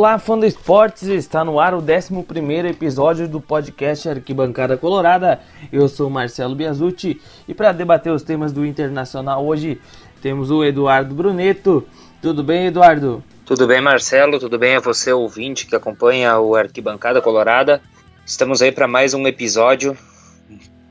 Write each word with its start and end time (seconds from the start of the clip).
Olá, 0.00 0.18
fã 0.18 0.38
do 0.38 0.46
esportes, 0.46 1.08
está 1.08 1.44
no 1.44 1.60
ar 1.60 1.74
o 1.74 1.84
11 1.84 2.66
episódio 2.66 3.28
do 3.28 3.38
podcast 3.38 4.08
Arquibancada 4.08 4.74
Colorada. 4.74 5.42
Eu 5.70 5.90
sou 5.90 6.08
Marcelo 6.08 6.54
Biasucci 6.54 7.20
e 7.46 7.52
para 7.52 7.70
debater 7.70 8.10
os 8.10 8.22
temas 8.22 8.50
do 8.50 8.64
Internacional 8.64 9.44
hoje 9.44 9.78
temos 10.22 10.50
o 10.50 10.64
Eduardo 10.64 11.14
Bruneto. 11.14 11.86
Tudo 12.22 12.42
bem, 12.42 12.68
Eduardo? 12.68 13.22
Tudo 13.44 13.66
bem, 13.66 13.82
Marcelo? 13.82 14.38
Tudo 14.38 14.58
bem 14.58 14.76
a 14.76 14.80
você, 14.80 15.12
ouvinte 15.12 15.66
que 15.66 15.76
acompanha 15.76 16.38
o 16.38 16.56
Arquibancada 16.56 17.20
Colorada? 17.20 17.82
Estamos 18.24 18.62
aí 18.62 18.72
para 18.72 18.88
mais 18.88 19.12
um 19.12 19.26
episódio 19.26 19.94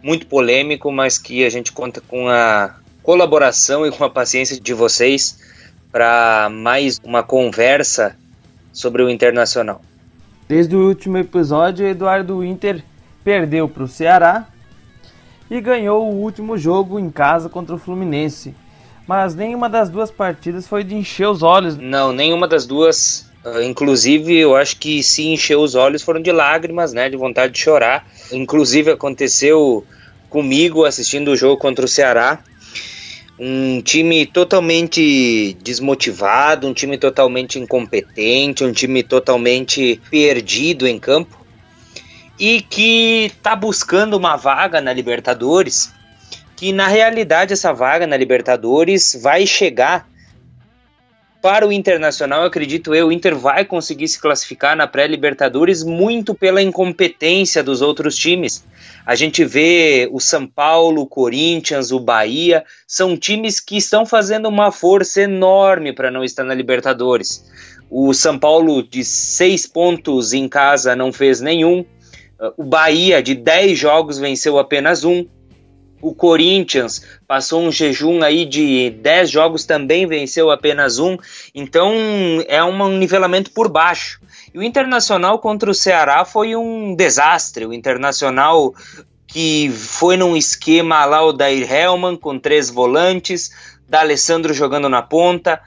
muito 0.04 0.28
polêmico, 0.28 0.92
mas 0.92 1.18
que 1.18 1.44
a 1.44 1.50
gente 1.50 1.72
conta 1.72 2.00
com 2.00 2.30
a 2.30 2.76
colaboração 3.02 3.88
e 3.88 3.92
com 3.92 4.04
a 4.04 4.10
paciência 4.10 4.62
de 4.62 4.74
vocês 4.76 5.40
para 5.92 6.48
mais 6.52 7.00
uma 7.04 7.24
conversa 7.24 8.16
sobre 8.80 9.04
o 9.04 9.10
Internacional. 9.10 9.82
Desde 10.48 10.74
o 10.74 10.88
último 10.88 11.18
episódio, 11.18 11.86
Eduardo 11.86 12.44
Inter 12.46 12.82
perdeu 13.26 13.68
para 13.68 13.84
o 13.84 13.88
Ceará 13.90 14.48
e 15.52 15.60
ganhou 15.60 16.10
o 16.10 16.16
último 16.16 16.58
jogo 16.58 16.98
em 16.98 17.10
casa 17.10 17.50
contra 17.50 17.76
o 17.76 17.78
Fluminense. 17.78 18.56
Mas 19.06 19.36
nenhuma 19.36 19.68
das 19.68 19.90
duas 19.90 20.10
partidas 20.10 20.66
foi 20.66 20.86
de 20.86 20.96
encher 20.96 21.28
os 21.28 21.44
olhos. 21.44 21.76
Não, 21.76 22.14
nenhuma 22.14 22.48
das 22.48 22.66
duas. 22.66 23.30
Uh, 23.44 23.62
inclusive, 23.64 24.34
eu 24.38 24.56
acho 24.56 24.78
que 24.78 25.04
se 25.04 25.28
encheu 25.28 25.60
os 25.60 25.76
olhos 25.76 26.02
foram 26.02 26.22
de 26.22 26.32
lágrimas, 26.32 26.94
né? 26.94 27.10
De 27.10 27.18
vontade 27.18 27.52
de 27.52 27.60
chorar. 27.60 28.08
Inclusive, 28.32 28.92
aconteceu 28.92 29.86
comigo 30.30 30.86
assistindo 30.86 31.32
o 31.32 31.36
jogo 31.36 31.58
contra 31.58 31.84
o 31.84 31.88
Ceará 31.88 32.40
um 33.40 33.82
time 33.82 34.26
totalmente 34.26 35.58
desmotivado, 35.64 36.68
um 36.68 36.74
time 36.74 36.98
totalmente 36.98 37.58
incompetente, 37.58 38.66
um 38.66 38.74
time 38.74 39.02
totalmente 39.02 40.02
perdido 40.12 40.86
em 40.86 41.00
campo 41.00 41.40
e 42.38 42.62
que 42.62 43.26
está 43.26 43.56
buscando 43.56 44.18
uma 44.18 44.36
vaga 44.36 44.82
na 44.82 44.92
Libertadores, 44.92 45.94
que 46.58 46.74
na 46.74 46.88
realidade 46.88 47.54
essa 47.54 47.72
vaga 47.72 48.06
na 48.06 48.18
Libertadores 48.18 49.18
vai 49.22 49.48
chegar 49.48 50.10
para 51.42 51.68
o 51.68 51.72
Internacional, 51.72 52.44
acredito 52.44 52.94
eu, 52.94 53.08
o 53.08 53.12
Inter 53.12 53.36
vai 53.36 53.64
conseguir 53.64 54.08
se 54.08 54.20
classificar 54.20 54.76
na 54.76 54.88
pré-Libertadores 54.88 55.84
muito 55.84 56.36
pela 56.36 56.62
incompetência 56.62 57.64
dos 57.64 57.82
outros 57.82 58.16
times. 58.16 58.66
A 59.06 59.16
gente 59.16 59.46
vê 59.46 60.10
o 60.12 60.20
São 60.20 60.46
Paulo, 60.46 61.02
o 61.02 61.08
Corinthians, 61.08 61.92
o 61.92 62.00
Bahia, 62.00 62.64
são 62.86 63.18
times 63.18 63.60
que 63.60 63.78
estão 63.78 64.06
fazendo 64.06 64.48
uma 64.48 64.72
força 64.72 65.22
enorme 65.22 65.94
para 65.94 66.12
não 66.12 66.24
estar 66.24 66.44
na 66.44 66.54
Libertadores. 66.54 67.46
O 67.90 68.14
São 68.14 68.38
Paulo, 68.38 68.84
de 68.84 69.04
seis 69.04 69.66
pontos 69.66 70.34
em 70.34 70.48
casa, 70.48 70.96
não 70.96 71.12
fez 71.12 71.42
nenhum. 71.42 71.86
O 72.56 72.64
Bahia, 72.64 73.24
de 73.24 73.34
dez 73.34 73.80
jogos, 73.80 74.20
venceu 74.20 74.60
apenas 74.60 75.04
um. 75.04 75.26
O 76.02 76.14
Corinthians 76.14 77.02
passou 77.28 77.62
um 77.62 77.72
jejum 77.72 78.24
aí 78.24 78.46
de 78.46 78.90
10 78.90 79.30
jogos, 79.30 79.66
também 79.66 80.08
venceu 80.08 80.50
apenas 80.50 81.00
um. 81.00 81.18
Então 81.54 81.94
é 82.48 82.64
um 82.64 82.98
nivelamento 82.98 83.52
por 83.52 83.70
baixo. 83.70 84.20
E 84.54 84.58
o 84.58 84.64
Internacional 84.64 85.40
contra 85.40 85.70
o 85.70 85.74
Ceará 85.74 86.24
foi 86.26 86.56
um 86.56 86.96
desastre. 86.96 87.66
O 87.66 87.74
Internacional 87.74 88.74
que 89.28 89.70
foi 89.70 90.18
num 90.18 90.36
esquema 90.36 91.06
lá 91.06 91.24
o 91.24 91.32
Dair 91.32 91.72
Hellman 91.72 92.16
com 92.16 92.40
três 92.40 92.70
volantes, 92.70 93.52
da 93.90 94.02
Alessandro 94.02 94.54
jogando 94.54 94.88
na 94.88 95.02
ponta, 95.02 95.60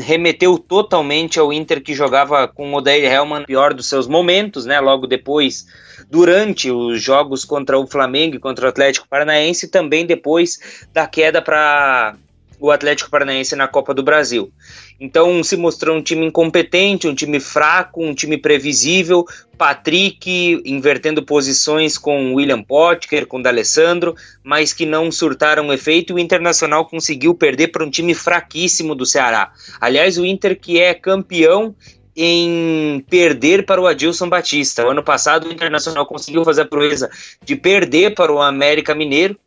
remeteu 0.00 0.56
totalmente 0.56 1.40
ao 1.40 1.52
Inter 1.52 1.82
que 1.82 1.92
jogava 1.92 2.46
com 2.46 2.72
o 2.72 2.76
Odair 2.76 3.04
Hellman 3.04 3.44
pior 3.44 3.74
dos 3.74 3.88
seus 3.88 4.06
momentos, 4.06 4.64
né? 4.64 4.78
Logo 4.78 5.08
depois, 5.08 5.66
durante 6.08 6.70
os 6.70 7.02
jogos 7.02 7.44
contra 7.44 7.76
o 7.76 7.86
Flamengo 7.86 8.36
e 8.36 8.38
contra 8.38 8.66
o 8.66 8.68
Atlético 8.68 9.08
Paranaense, 9.08 9.66
também 9.66 10.06
depois 10.06 10.86
da 10.92 11.08
queda 11.08 11.42
para 11.42 12.14
o 12.64 12.70
Atlético 12.70 13.10
Paranaense 13.10 13.54
na 13.54 13.68
Copa 13.68 13.92
do 13.92 14.02
Brasil. 14.02 14.50
Então 14.98 15.44
se 15.44 15.54
mostrou 15.54 15.98
um 15.98 16.02
time 16.02 16.24
incompetente, 16.24 17.06
um 17.06 17.14
time 17.14 17.38
fraco, 17.38 18.02
um 18.02 18.14
time 18.14 18.38
previsível. 18.38 19.26
Patrick 19.58 20.62
invertendo 20.64 21.22
posições 21.22 21.98
com 21.98 22.32
William 22.32 22.62
Potker, 22.62 23.26
com 23.26 23.40
D'Alessandro, 23.40 24.16
mas 24.42 24.72
que 24.72 24.86
não 24.86 25.12
surtaram 25.12 25.74
efeito. 25.74 26.14
E 26.14 26.16
o 26.16 26.18
Internacional 26.18 26.86
conseguiu 26.86 27.34
perder 27.34 27.68
para 27.68 27.84
um 27.84 27.90
time 27.90 28.14
fraquíssimo 28.14 28.94
do 28.94 29.04
Ceará. 29.04 29.52
Aliás, 29.78 30.16
o 30.16 30.24
Inter 30.24 30.58
que 30.58 30.80
é 30.80 30.94
campeão 30.94 31.74
em 32.16 33.04
perder 33.10 33.66
para 33.66 33.80
o 33.80 33.86
Adilson 33.86 34.28
Batista. 34.30 34.86
O 34.86 34.90
ano 34.90 35.02
passado 35.02 35.48
o 35.48 35.52
Internacional 35.52 36.06
conseguiu 36.06 36.42
fazer 36.44 36.62
a 36.62 36.66
proeza 36.66 37.10
de 37.44 37.56
perder 37.56 38.14
para 38.14 38.32
o 38.32 38.40
América 38.40 38.94
Mineiro, 38.94 39.38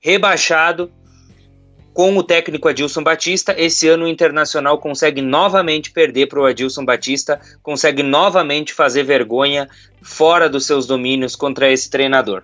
rebaixado 0.00 0.90
com 1.94 2.16
o 2.16 2.24
técnico 2.24 2.68
Adilson 2.68 3.04
Batista, 3.04 3.54
esse 3.56 3.88
ano 3.88 4.04
o 4.04 4.08
Internacional 4.08 4.78
consegue 4.78 5.22
novamente 5.22 5.92
perder 5.92 6.26
para 6.26 6.40
o 6.40 6.44
Adilson 6.44 6.84
Batista, 6.84 7.40
consegue 7.62 8.02
novamente 8.02 8.74
fazer 8.74 9.04
vergonha 9.04 9.68
fora 10.02 10.50
dos 10.50 10.66
seus 10.66 10.88
domínios 10.88 11.36
contra 11.36 11.70
esse 11.70 11.88
treinador. 11.88 12.42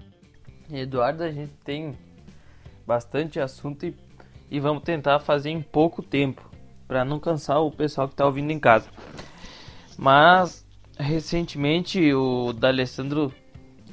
Eduardo, 0.72 1.24
a 1.24 1.32
gente 1.32 1.52
tem 1.64 1.98
bastante 2.86 3.40
assunto 3.40 3.84
e, 3.84 3.94
e 4.48 4.60
vamos 4.60 4.84
tentar 4.84 5.18
fazer 5.18 5.50
em 5.50 5.60
pouco 5.60 6.00
tempo, 6.00 6.48
para 6.86 7.04
não 7.04 7.18
cansar 7.18 7.60
o 7.60 7.72
pessoal 7.72 8.06
que 8.06 8.14
está 8.14 8.24
ouvindo 8.24 8.52
em 8.52 8.58
casa. 8.58 8.88
Mas 9.98 10.64
recentemente 10.96 12.14
o 12.14 12.52
D'Alessandro 12.52 13.34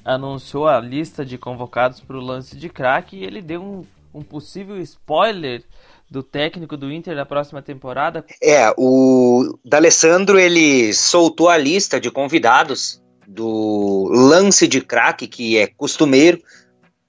anunciou 0.05 0.67
a 0.67 0.79
lista 0.79 1.25
de 1.25 1.35
convocados 1.35 1.99
para 1.99 2.15
o 2.15 2.21
lance 2.21 2.55
de 2.55 2.69
craque 2.69 3.17
e 3.17 3.23
ele 3.23 3.41
deu 3.41 3.63
um 3.63 3.96
um 4.17 4.23
possível 4.23 4.79
spoiler 4.81 5.63
do 6.09 6.23
técnico 6.23 6.75
do 6.75 6.91
Inter 6.91 7.15
na 7.15 7.25
próxima 7.25 7.61
temporada? 7.61 8.25
É, 8.41 8.73
o 8.77 9.57
D'Alessandro 9.63 10.39
ele 10.39 10.93
soltou 10.93 11.49
a 11.49 11.57
lista 11.57 11.99
de 11.99 12.09
convidados 12.09 13.01
do 13.27 14.09
lance 14.09 14.67
de 14.67 14.81
craque, 14.81 15.27
que 15.27 15.57
é 15.57 15.67
costumeiro, 15.67 16.41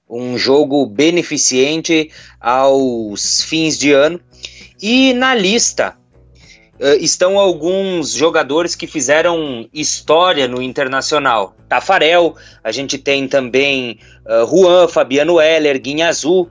um 0.09 0.37
jogo 0.37 0.85
beneficente 0.85 2.11
aos 2.39 3.41
fins 3.41 3.77
de 3.77 3.91
ano. 3.91 4.19
E 4.81 5.13
na 5.13 5.33
lista 5.33 5.97
uh, 6.79 6.95
estão 6.99 7.37
alguns 7.37 8.11
jogadores 8.11 8.75
que 8.75 8.87
fizeram 8.87 9.67
história 9.73 10.47
no 10.47 10.61
Internacional. 10.61 11.55
Tafarel, 11.67 12.35
a 12.63 12.71
gente 12.71 12.97
tem 12.97 13.27
também 13.27 13.99
uh, 14.25 14.45
Juan, 14.47 14.87
Fabiano 14.87 15.39
Heller, 15.39 15.79
Guinha 15.79 16.09
Azul, 16.09 16.49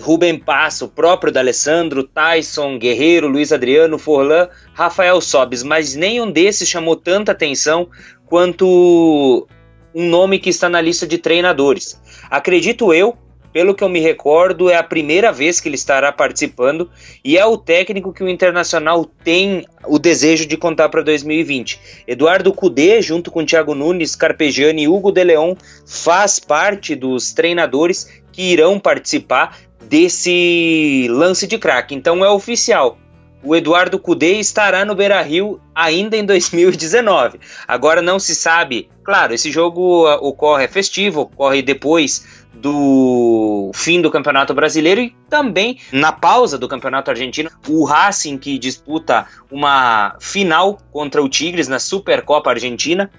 Rubem 0.00 0.38
Passa, 0.38 0.84
o 0.84 0.88
próprio 0.88 1.32
D'Alessandro, 1.32 2.04
Tyson, 2.04 2.78
Guerreiro, 2.78 3.28
Luiz 3.28 3.52
Adriano, 3.52 3.98
Forlan, 3.98 4.48
Rafael 4.74 5.20
Sobes, 5.20 5.62
mas 5.62 5.94
nenhum 5.94 6.30
desses 6.30 6.68
chamou 6.68 6.96
tanta 6.96 7.32
atenção 7.32 7.88
quanto 8.26 9.46
um 9.94 10.08
nome 10.08 10.38
que 10.38 10.50
está 10.50 10.68
na 10.68 10.80
lista 10.80 11.06
de 11.06 11.16
treinadores. 11.16 12.00
Acredito 12.30 12.92
eu, 12.92 13.16
pelo 13.56 13.74
que 13.74 13.82
eu 13.82 13.88
me 13.88 14.00
recordo, 14.00 14.68
é 14.68 14.76
a 14.76 14.82
primeira 14.82 15.32
vez 15.32 15.58
que 15.58 15.68
ele 15.70 15.76
estará 15.76 16.12
participando 16.12 16.90
e 17.24 17.38
é 17.38 17.46
o 17.46 17.56
técnico 17.56 18.12
que 18.12 18.22
o 18.22 18.28
Internacional 18.28 19.06
tem 19.24 19.64
o 19.86 19.98
desejo 19.98 20.44
de 20.44 20.58
contar 20.58 20.90
para 20.90 21.00
2020. 21.00 21.80
Eduardo 22.06 22.52
Cudê, 22.52 23.00
junto 23.00 23.30
com 23.30 23.46
Thiago 23.46 23.74
Nunes, 23.74 24.14
Carpegiani 24.14 24.82
e 24.82 24.88
Hugo 24.88 25.10
de 25.10 25.24
Leon, 25.24 25.54
faz 25.86 26.38
parte 26.38 26.94
dos 26.94 27.32
treinadores 27.32 28.22
que 28.30 28.42
irão 28.42 28.78
participar 28.78 29.56
desse 29.88 31.06
lance 31.10 31.46
de 31.46 31.58
craque. 31.58 31.94
Então 31.94 32.24
é 32.24 32.28
oficial. 32.28 32.98
O 33.42 33.54
Eduardo 33.54 33.98
Cudê 33.98 34.40
estará 34.40 34.84
no 34.84 34.94
Beira 34.94 35.22
Rio 35.22 35.60
ainda 35.72 36.16
em 36.16 36.24
2019. 36.24 37.38
Agora 37.68 38.02
não 38.02 38.18
se 38.18 38.34
sabe. 38.34 38.88
Claro, 39.04 39.34
esse 39.34 39.52
jogo 39.52 40.04
uh, 40.04 40.14
ocorre 40.20 40.64
é 40.64 40.68
festivo, 40.68 41.20
ocorre 41.20 41.62
depois 41.62 42.44
do 42.52 43.70
fim 43.74 44.00
do 44.00 44.10
Campeonato 44.10 44.52
Brasileiro 44.52 45.00
e 45.00 45.14
também 45.28 45.78
na 45.92 46.10
pausa 46.10 46.58
do 46.58 46.66
Campeonato 46.66 47.10
Argentino. 47.10 47.50
O 47.68 47.84
Racing 47.84 48.36
que 48.36 48.58
disputa 48.58 49.26
uma 49.48 50.16
final 50.18 50.78
contra 50.90 51.22
o 51.22 51.28
Tigres 51.28 51.68
na 51.68 51.78
Supercopa 51.78 52.50
Argentina 52.50 53.10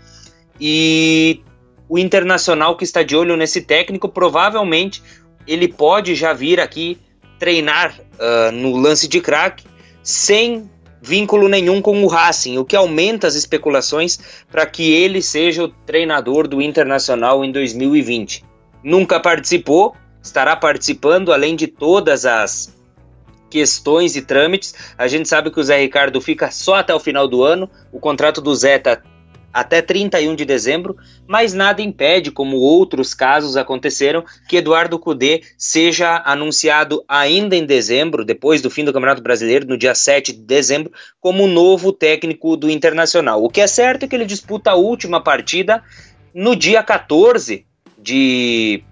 e 0.59 1.41
o 1.87 1.97
Internacional 1.97 2.75
que 2.75 2.83
está 2.83 3.01
de 3.01 3.15
olho 3.15 3.37
nesse 3.37 3.61
técnico 3.61 4.09
provavelmente 4.09 5.01
ele 5.47 5.67
pode 5.67 6.15
já 6.15 6.33
vir 6.33 6.59
aqui 6.59 6.99
treinar 7.39 7.93
uh, 7.99 8.51
no 8.51 8.75
lance 8.75 9.07
de 9.07 9.21
craque 9.21 9.65
sem 10.03 10.69
vínculo 11.01 11.47
nenhum 11.47 11.81
com 11.81 12.03
o 12.03 12.07
Racing, 12.07 12.57
o 12.57 12.65
que 12.65 12.75
aumenta 12.75 13.27
as 13.27 13.35
especulações 13.35 14.19
para 14.51 14.65
que 14.65 14.91
ele 14.91 15.21
seja 15.21 15.63
o 15.63 15.67
treinador 15.67 16.47
do 16.47 16.61
Internacional 16.61 17.45
em 17.45 17.51
2020. 17.51 18.43
Nunca 18.83 19.19
participou, 19.19 19.95
estará 20.21 20.55
participando 20.55 21.31
além 21.31 21.55
de 21.55 21.67
todas 21.67 22.25
as 22.25 22.75
questões 23.49 24.15
e 24.15 24.21
trâmites. 24.21 24.73
A 24.97 25.07
gente 25.07 25.29
sabe 25.29 25.51
que 25.51 25.59
o 25.59 25.63
Zé 25.63 25.79
Ricardo 25.79 26.19
fica 26.19 26.51
só 26.51 26.75
até 26.75 26.93
o 26.93 26.99
final 26.99 27.27
do 27.27 27.43
ano, 27.43 27.69
o 27.91 27.99
contrato 27.99 28.41
do 28.41 28.53
Zé 28.55 28.79
tá 28.79 29.01
até 29.53 29.81
31 29.81 30.35
de 30.35 30.45
dezembro, 30.45 30.95
mas 31.25 31.53
nada 31.53 31.81
impede, 31.81 32.31
como 32.31 32.57
outros 32.57 33.13
casos 33.13 33.57
aconteceram, 33.57 34.23
que 34.47 34.57
Eduardo 34.57 34.99
Cudê 34.99 35.41
seja 35.57 36.21
anunciado 36.25 37.03
ainda 37.07 37.55
em 37.55 37.65
dezembro, 37.65 38.23
depois 38.23 38.61
do 38.61 38.69
fim 38.69 38.83
do 38.83 38.93
Campeonato 38.93 39.21
Brasileiro, 39.21 39.67
no 39.67 39.77
dia 39.77 39.95
7 39.95 40.33
de 40.33 40.39
dezembro, 40.39 40.91
como 41.19 41.47
novo 41.47 41.91
técnico 41.91 42.55
do 42.55 42.69
Internacional. 42.69 43.43
O 43.43 43.49
que 43.49 43.61
é 43.61 43.67
certo 43.67 44.03
é 44.03 44.07
que 44.07 44.15
ele 44.15 44.25
disputa 44.25 44.71
a 44.71 44.75
última 44.75 45.21
partida 45.21 45.83
no 46.33 46.55
dia 46.55 46.83
14 46.83 47.65
de 47.97 48.83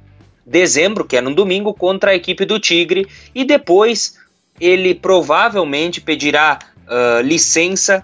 dezembro, 0.45 1.05
que 1.05 1.17
é 1.17 1.21
no 1.21 1.33
domingo, 1.33 1.73
contra 1.73 2.11
a 2.11 2.15
equipe 2.15 2.45
do 2.45 2.59
Tigre, 2.59 3.07
e 3.33 3.43
depois 3.43 4.17
ele 4.59 4.95
provavelmente 4.95 6.01
pedirá 6.01 6.59
uh, 6.87 7.21
licença 7.21 8.03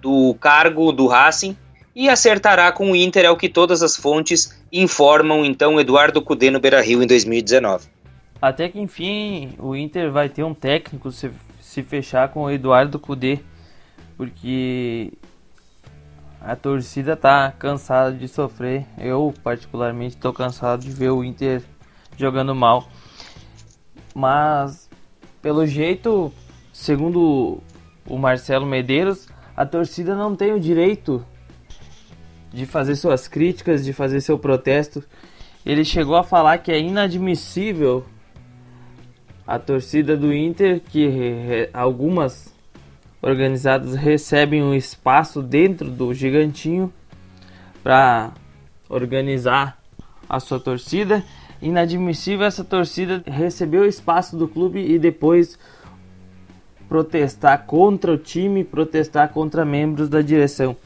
do 0.00 0.34
cargo 0.40 0.92
do 0.92 1.06
Racing 1.06 1.56
e 1.94 2.08
acertará 2.08 2.72
com 2.72 2.90
o 2.90 2.96
Inter, 2.96 3.24
é 3.24 3.30
o 3.30 3.36
que 3.36 3.48
todas 3.48 3.82
as 3.82 3.96
fontes 3.96 4.60
informam 4.72 5.44
então 5.44 5.78
Eduardo 5.78 6.20
Cudê 6.20 6.50
no 6.50 6.58
Beira-Rio 6.58 7.02
em 7.02 7.06
2019. 7.06 7.86
Até 8.42 8.68
que 8.68 8.80
enfim 8.80 9.54
o 9.58 9.76
Inter 9.76 10.10
vai 10.10 10.28
ter 10.28 10.42
um 10.42 10.52
técnico 10.52 11.10
se, 11.12 11.30
se 11.60 11.82
fechar 11.82 12.28
com 12.28 12.42
o 12.42 12.50
Eduardo 12.50 12.98
Cudê, 12.98 13.38
porque 14.16 15.12
a 16.40 16.56
torcida 16.56 17.16
tá 17.16 17.52
cansada 17.58 18.12
de 18.12 18.28
sofrer. 18.28 18.84
Eu 18.98 19.32
particularmente 19.42 20.16
estou 20.16 20.32
cansado 20.32 20.82
de 20.82 20.90
ver 20.90 21.10
o 21.10 21.24
Inter 21.24 21.62
jogando 22.18 22.54
mal. 22.54 22.88
Mas 24.14 24.90
pelo 25.40 25.66
jeito, 25.66 26.32
segundo 26.72 27.62
o 28.06 28.18
Marcelo 28.18 28.66
Medeiros, 28.66 29.26
a 29.56 29.64
torcida 29.64 30.14
não 30.14 30.34
tem 30.36 30.52
o 30.52 30.60
direito 30.60 31.24
de 32.54 32.66
fazer 32.66 32.94
suas 32.94 33.26
críticas, 33.26 33.84
de 33.84 33.92
fazer 33.92 34.20
seu 34.20 34.38
protesto. 34.38 35.02
Ele 35.66 35.84
chegou 35.84 36.14
a 36.14 36.22
falar 36.22 36.58
que 36.58 36.70
é 36.70 36.78
inadmissível 36.78 38.04
a 39.44 39.58
torcida 39.58 40.16
do 40.16 40.32
Inter, 40.32 40.80
que 40.80 41.68
algumas 41.72 42.54
organizadas 43.20 43.96
recebem 43.96 44.62
um 44.62 44.72
espaço 44.72 45.42
dentro 45.42 45.90
do 45.90 46.14
Gigantinho 46.14 46.92
para 47.82 48.32
organizar 48.88 49.82
a 50.28 50.38
sua 50.38 50.60
torcida. 50.60 51.24
Inadmissível 51.60 52.46
essa 52.46 52.62
torcida 52.62 53.22
receber 53.26 53.78
o 53.78 53.84
espaço 53.84 54.36
do 54.36 54.46
clube 54.46 54.78
e 54.78 54.96
depois 54.96 55.58
protestar 56.88 57.66
contra 57.66 58.12
o 58.12 58.18
time, 58.18 58.62
protestar 58.62 59.30
contra 59.30 59.64
membros 59.64 60.08
da 60.08 60.22
direção 60.22 60.76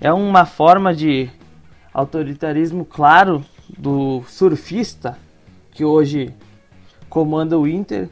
é 0.00 0.12
uma 0.12 0.46
forma 0.46 0.94
de 0.94 1.28
autoritarismo 1.92 2.84
claro 2.84 3.44
do 3.68 4.22
surfista 4.26 5.18
que 5.72 5.84
hoje 5.84 6.34
comanda 7.08 7.58
o 7.58 7.68
Inter. 7.68 8.08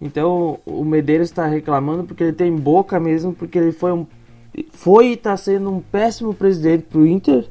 Então 0.00 0.58
o 0.66 0.84
Medeiros 0.84 1.28
está 1.28 1.46
reclamando 1.46 2.04
porque 2.04 2.24
ele 2.24 2.32
tem 2.32 2.54
boca 2.54 3.00
mesmo, 3.00 3.32
porque 3.32 3.58
ele 3.58 3.72
foi 3.72 3.92
um 3.92 4.06
foi 4.70 5.08
e 5.08 5.12
está 5.12 5.36
sendo 5.36 5.70
um 5.70 5.80
péssimo 5.80 6.32
presidente 6.32 6.84
para 6.84 6.98
o 6.98 7.06
Inter. 7.06 7.46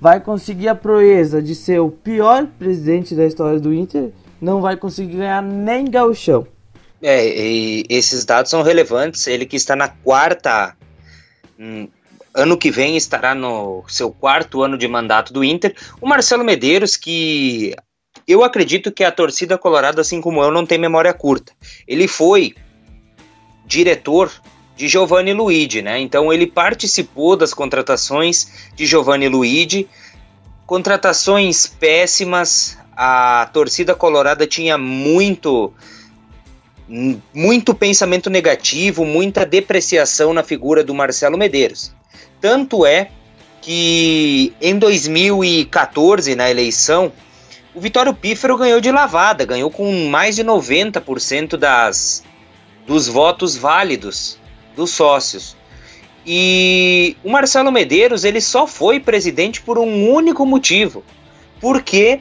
Vai 0.00 0.20
conseguir 0.20 0.68
a 0.68 0.74
proeza 0.74 1.40
de 1.40 1.54
ser 1.54 1.80
o 1.80 1.90
pior 1.90 2.46
presidente 2.58 3.14
da 3.14 3.24
história 3.24 3.58
do 3.58 3.72
Inter, 3.72 4.10
não 4.40 4.60
vai 4.60 4.76
conseguir 4.76 5.16
ganhar 5.16 5.42
nem 5.42 5.84
gauchão. 5.86 6.46
É, 7.00 7.26
e 7.26 7.84
esses 7.88 8.24
dados 8.24 8.50
são 8.50 8.62
relevantes. 8.62 9.26
Ele 9.26 9.46
que 9.46 9.56
está 9.56 9.76
na 9.76 9.88
quarta 9.88 10.76
hum, 11.58 11.88
ano 12.36 12.56
que 12.56 12.70
vem 12.70 12.96
estará 12.96 13.34
no 13.34 13.82
seu 13.88 14.10
quarto 14.12 14.62
ano 14.62 14.76
de 14.76 14.86
mandato 14.86 15.32
do 15.32 15.42
Inter. 15.42 15.74
O 16.00 16.06
Marcelo 16.06 16.44
Medeiros, 16.44 16.94
que 16.94 17.74
eu 18.28 18.44
acredito 18.44 18.92
que 18.92 19.02
a 19.02 19.10
torcida 19.10 19.56
colorada, 19.56 20.02
assim 20.02 20.20
como 20.20 20.42
eu, 20.42 20.50
não 20.50 20.66
tem 20.66 20.78
memória 20.78 21.14
curta. 21.14 21.52
Ele 21.88 22.06
foi 22.06 22.54
diretor 23.64 24.30
de 24.76 24.86
Giovanni 24.86 25.32
Luigi, 25.32 25.80
né? 25.80 25.98
Então 25.98 26.30
ele 26.30 26.46
participou 26.46 27.36
das 27.36 27.54
contratações 27.54 28.68
de 28.76 28.84
Giovanni 28.84 29.28
Luigi, 29.28 29.88
contratações 30.66 31.66
péssimas. 31.66 32.76
A 32.94 33.48
torcida 33.52 33.94
colorada 33.94 34.46
tinha 34.46 34.76
muito 34.76 35.72
muito 37.34 37.74
pensamento 37.74 38.30
negativo, 38.30 39.04
muita 39.04 39.44
depreciação 39.44 40.32
na 40.32 40.44
figura 40.44 40.84
do 40.84 40.94
Marcelo 40.94 41.36
Medeiros. 41.36 41.92
Tanto 42.40 42.84
é 42.86 43.10
que 43.60 44.54
em 44.60 44.78
2014, 44.78 46.34
na 46.34 46.50
eleição, 46.50 47.12
o 47.74 47.80
Vitório 47.80 48.14
Pífero 48.14 48.56
ganhou 48.56 48.80
de 48.80 48.90
lavada, 48.90 49.44
ganhou 49.44 49.70
com 49.70 50.08
mais 50.08 50.36
de 50.36 50.44
90% 50.44 51.56
das, 51.56 52.22
dos 52.86 53.08
votos 53.08 53.56
válidos 53.56 54.38
dos 54.74 54.90
sócios. 54.90 55.56
E 56.24 57.16
o 57.22 57.30
Marcelo 57.30 57.70
Medeiros 57.70 58.24
ele 58.24 58.40
só 58.40 58.66
foi 58.66 58.98
presidente 58.98 59.60
por 59.60 59.78
um 59.78 60.10
único 60.10 60.46
motivo, 60.46 61.04
porque 61.60 62.20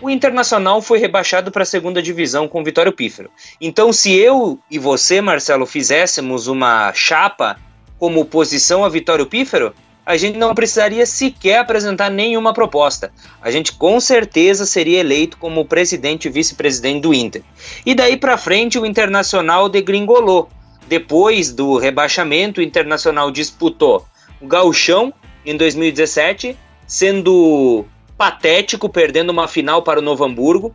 o 0.00 0.10
Internacional 0.10 0.82
foi 0.82 0.98
rebaixado 0.98 1.50
para 1.50 1.62
a 1.62 1.66
segunda 1.66 2.02
divisão 2.02 2.46
com 2.46 2.60
o 2.60 2.64
Vitório 2.64 2.92
Pífero. 2.92 3.30
Então, 3.60 3.92
se 3.92 4.12
eu 4.12 4.58
e 4.70 4.78
você, 4.78 5.20
Marcelo, 5.20 5.66
fizéssemos 5.66 6.46
uma 6.46 6.92
chapa 6.92 7.56
como 7.98 8.20
oposição 8.20 8.84
a 8.84 8.88
Vitório 8.88 9.26
Pífero, 9.26 9.74
a 10.06 10.16
gente 10.16 10.38
não 10.38 10.54
precisaria 10.54 11.04
sequer 11.04 11.58
apresentar 11.58 12.10
nenhuma 12.10 12.54
proposta. 12.54 13.10
A 13.42 13.50
gente 13.50 13.72
com 13.72 13.98
certeza 13.98 14.64
seria 14.64 15.00
eleito 15.00 15.36
como 15.36 15.64
presidente 15.64 16.28
e 16.28 16.30
vice-presidente 16.30 17.00
do 17.00 17.12
Inter. 17.12 17.42
E 17.84 17.92
daí 17.92 18.16
para 18.16 18.38
frente 18.38 18.78
o 18.78 18.86
Internacional 18.86 19.68
degringolou. 19.68 20.48
Depois 20.86 21.52
do 21.52 21.76
rebaixamento, 21.76 22.60
o 22.60 22.62
Internacional 22.62 23.32
disputou 23.32 24.06
o 24.40 24.46
Gauchão 24.46 25.12
em 25.44 25.56
2017, 25.56 26.56
sendo 26.86 27.84
patético, 28.16 28.88
perdendo 28.88 29.30
uma 29.30 29.48
final 29.48 29.82
para 29.82 29.98
o 29.98 30.02
Novo 30.02 30.24
Hamburgo. 30.24 30.72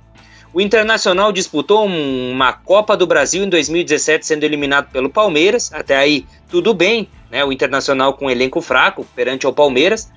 O 0.54 0.60
Internacional 0.60 1.32
disputou 1.32 1.86
uma 1.86 2.52
Copa 2.52 2.98
do 2.98 3.08
Brasil 3.08 3.44
em 3.44 3.50
2017, 3.50 4.26
sendo 4.26 4.44
eliminado 4.44 4.92
pelo 4.92 5.10
Palmeiras. 5.10 5.72
Até 5.74 5.96
aí, 5.96 6.26
tudo 6.50 6.74
bem, 6.74 7.08
né? 7.30 7.46
O 7.46 7.54
Internacional 7.54 8.16
com 8.16 8.26
um 8.26 8.30
elenco 8.30 8.62
fraco 8.62 9.06
perante 9.16 9.48
o 9.48 9.54
Palmeiras. 9.54 10.12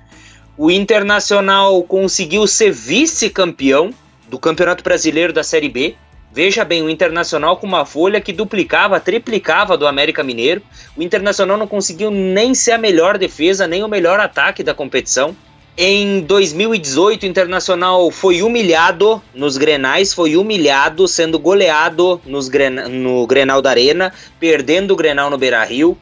O 0.57 0.69
Internacional 0.69 1.81
conseguiu 1.83 2.45
ser 2.47 2.71
vice-campeão 2.71 3.93
do 4.27 4.37
Campeonato 4.37 4.83
Brasileiro 4.83 5.31
da 5.31 5.41
Série 5.41 5.69
B. 5.69 5.95
Veja 6.33 6.65
bem, 6.65 6.83
o 6.83 6.89
Internacional 6.89 7.55
com 7.55 7.65
uma 7.65 7.85
folha 7.85 8.19
que 8.19 8.33
duplicava, 8.33 8.99
triplicava 8.99 9.77
do 9.77 9.87
América 9.87 10.21
Mineiro. 10.21 10.61
O 10.97 11.01
Internacional 11.01 11.55
não 11.55 11.67
conseguiu 11.67 12.11
nem 12.11 12.53
ser 12.53 12.73
a 12.73 12.77
melhor 12.77 13.17
defesa, 13.17 13.67
nem 13.67 13.85
o 13.85 13.87
melhor 13.87 14.19
ataque 14.19 14.63
da 14.63 14.73
competição. 14.73 15.33
Em 15.77 16.21
2018, 16.21 17.23
o 17.23 17.25
Internacional 17.25 18.09
foi 18.09 18.41
humilhado 18.41 19.21
nos 19.33 19.57
Grenais, 19.57 20.13
foi 20.13 20.37
humilhado, 20.37 21.05
sendo 21.05 21.37
goleado 21.37 22.21
nos 22.25 22.47
Gren 22.47 22.87
no 22.87 23.27
Grenal 23.27 23.61
da 23.61 23.71
Arena, 23.71 24.13
perdendo 24.39 24.91
o 24.91 24.95
Grenal 24.95 25.29
no 25.29 25.37
Beira-Rio. 25.37 25.97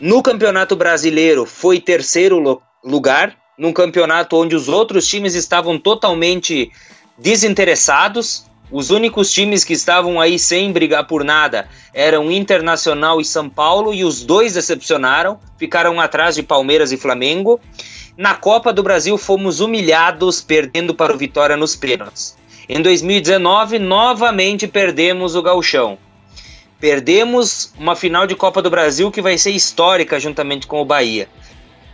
No 0.00 0.20
Campeonato 0.20 0.74
Brasileiro, 0.74 1.46
foi 1.46 1.78
terceiro 1.78 2.60
lugar, 2.84 3.36
num 3.56 3.72
campeonato 3.72 4.36
onde 4.36 4.56
os 4.56 4.68
outros 4.68 5.06
times 5.06 5.36
estavam 5.36 5.78
totalmente 5.78 6.68
desinteressados. 7.16 8.44
Os 8.72 8.90
únicos 8.90 9.30
times 9.30 9.62
que 9.62 9.74
estavam 9.74 10.20
aí 10.20 10.36
sem 10.36 10.72
brigar 10.72 11.06
por 11.06 11.22
nada 11.22 11.68
eram 11.94 12.28
Internacional 12.28 13.20
e 13.20 13.24
São 13.24 13.48
Paulo, 13.48 13.94
e 13.94 14.02
os 14.02 14.24
dois 14.24 14.54
decepcionaram, 14.54 15.38
ficaram 15.56 16.00
atrás 16.00 16.34
de 16.34 16.42
Palmeiras 16.42 16.90
e 16.90 16.96
Flamengo. 16.96 17.60
Na 18.16 18.34
Copa 18.34 18.72
do 18.72 18.82
Brasil 18.82 19.16
fomos 19.16 19.60
humilhados, 19.60 20.42
perdendo 20.42 20.94
para 20.94 21.14
o 21.14 21.18
Vitória 21.18 21.56
nos 21.56 21.74
pênaltis. 21.74 22.36
Em 22.68 22.80
2019, 22.82 23.78
novamente 23.78 24.68
perdemos 24.68 25.34
o 25.34 25.42
Gauchão. 25.42 25.96
Perdemos 26.78 27.72
uma 27.78 27.96
final 27.96 28.26
de 28.26 28.34
Copa 28.34 28.60
do 28.60 28.68
Brasil 28.68 29.10
que 29.10 29.22
vai 29.22 29.38
ser 29.38 29.52
histórica 29.52 30.20
juntamente 30.20 30.66
com 30.66 30.80
o 30.80 30.84
Bahia. 30.84 31.26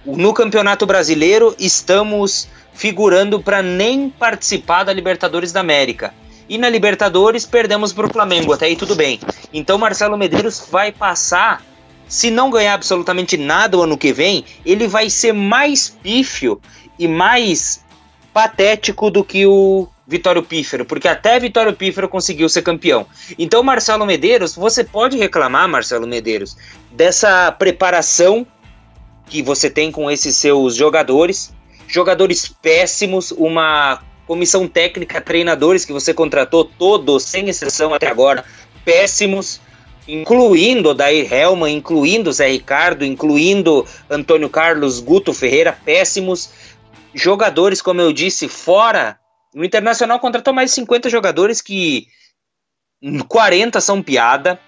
No 0.05 0.35
Campeonato 0.35 0.87
Brasileiro, 0.87 1.55
estamos 1.59 2.49
figurando 2.73 3.41
para 3.41 3.63
nem 3.63 4.09
participar 4.09 4.85
da 4.85 4.93
Libertadores 4.93 5.53
da 5.53 5.61
América. 5.61 6.13
E 6.49 6.59
na 6.59 6.69
Libertadores 6.69 7.45
perdemos 7.45 7.93
para 7.93 8.07
o 8.07 8.13
Flamengo, 8.13 8.53
até 8.53 8.67
aí 8.67 8.75
tudo 8.75 8.97
bem. 8.97 9.21
Então 9.53 9.79
Marcelo 9.79 10.17
Medeiros 10.17 10.67
vai 10.71 10.91
passar 10.91 11.63
se 12.09 12.31
não 12.31 12.51
ganhar 12.51 12.75
absolutamente 12.75 13.37
nada 13.37 13.77
o 13.77 13.83
ano 13.83 13.99
que 13.99 14.13
vem, 14.13 14.45
ele 14.65 14.89
vai 14.89 15.11
ser 15.11 15.33
mais 15.33 15.89
pífio 15.89 16.61
e 16.99 17.07
mais 17.07 17.85
patético 18.33 19.11
do 19.11 19.23
que 19.23 19.47
o 19.47 19.89
Vitório 20.07 20.43
Pífero, 20.43 20.87
porque 20.87 21.07
até 21.07 21.39
Vitório 21.39 21.75
Pífero 21.75 22.09
conseguiu 22.09 22.49
ser 22.49 22.63
campeão. 22.63 23.07
Então, 23.39 23.63
Marcelo 23.63 24.07
Medeiros, 24.07 24.57
você 24.57 24.83
pode 24.83 25.19
reclamar, 25.19 25.69
Marcelo 25.69 26.07
Medeiros, 26.07 26.57
dessa 26.91 27.53
preparação 27.53 28.47
que 29.27 29.43
você 29.43 29.69
tem 29.69 29.93
com 29.93 30.11
esses 30.11 30.35
seus 30.37 30.75
jogadores, 30.75 31.53
jogadores 31.87 32.49
péssimos, 32.49 33.33
uma 33.33 34.03
comissão 34.27 34.67
técnica, 34.67 35.21
treinadores 35.21 35.85
que 35.85 35.93
você 35.93 36.15
contratou 36.15 36.65
todos, 36.65 37.25
sem 37.25 37.49
exceção 37.49 37.93
até 37.93 38.09
agora, 38.09 38.45
péssimos, 38.87 39.61
incluindo 40.09 40.95
Dair 40.95 41.31
Helman, 41.33 41.77
incluindo 41.77 42.33
Zé 42.33 42.49
Ricardo, 42.49 43.05
incluindo 43.05 43.87
Antônio 44.09 44.49
Carlos 44.49 45.01
Guto 45.01 45.35
Ferreira, 45.35 45.79
péssimos. 45.85 46.51
Jogadores, 47.15 47.83
como 47.83 48.01
eu 48.01 48.13
disse, 48.13 48.49
fora. 48.49 49.19
O 49.55 49.63
Internacional 49.63 50.19
contratou 50.19 50.55
mais 50.55 50.71
50 50.73 51.11
jogadores 51.11 51.61
que 51.61 52.07
40 53.29 53.81
são 53.81 54.03
piada. 54.03 54.59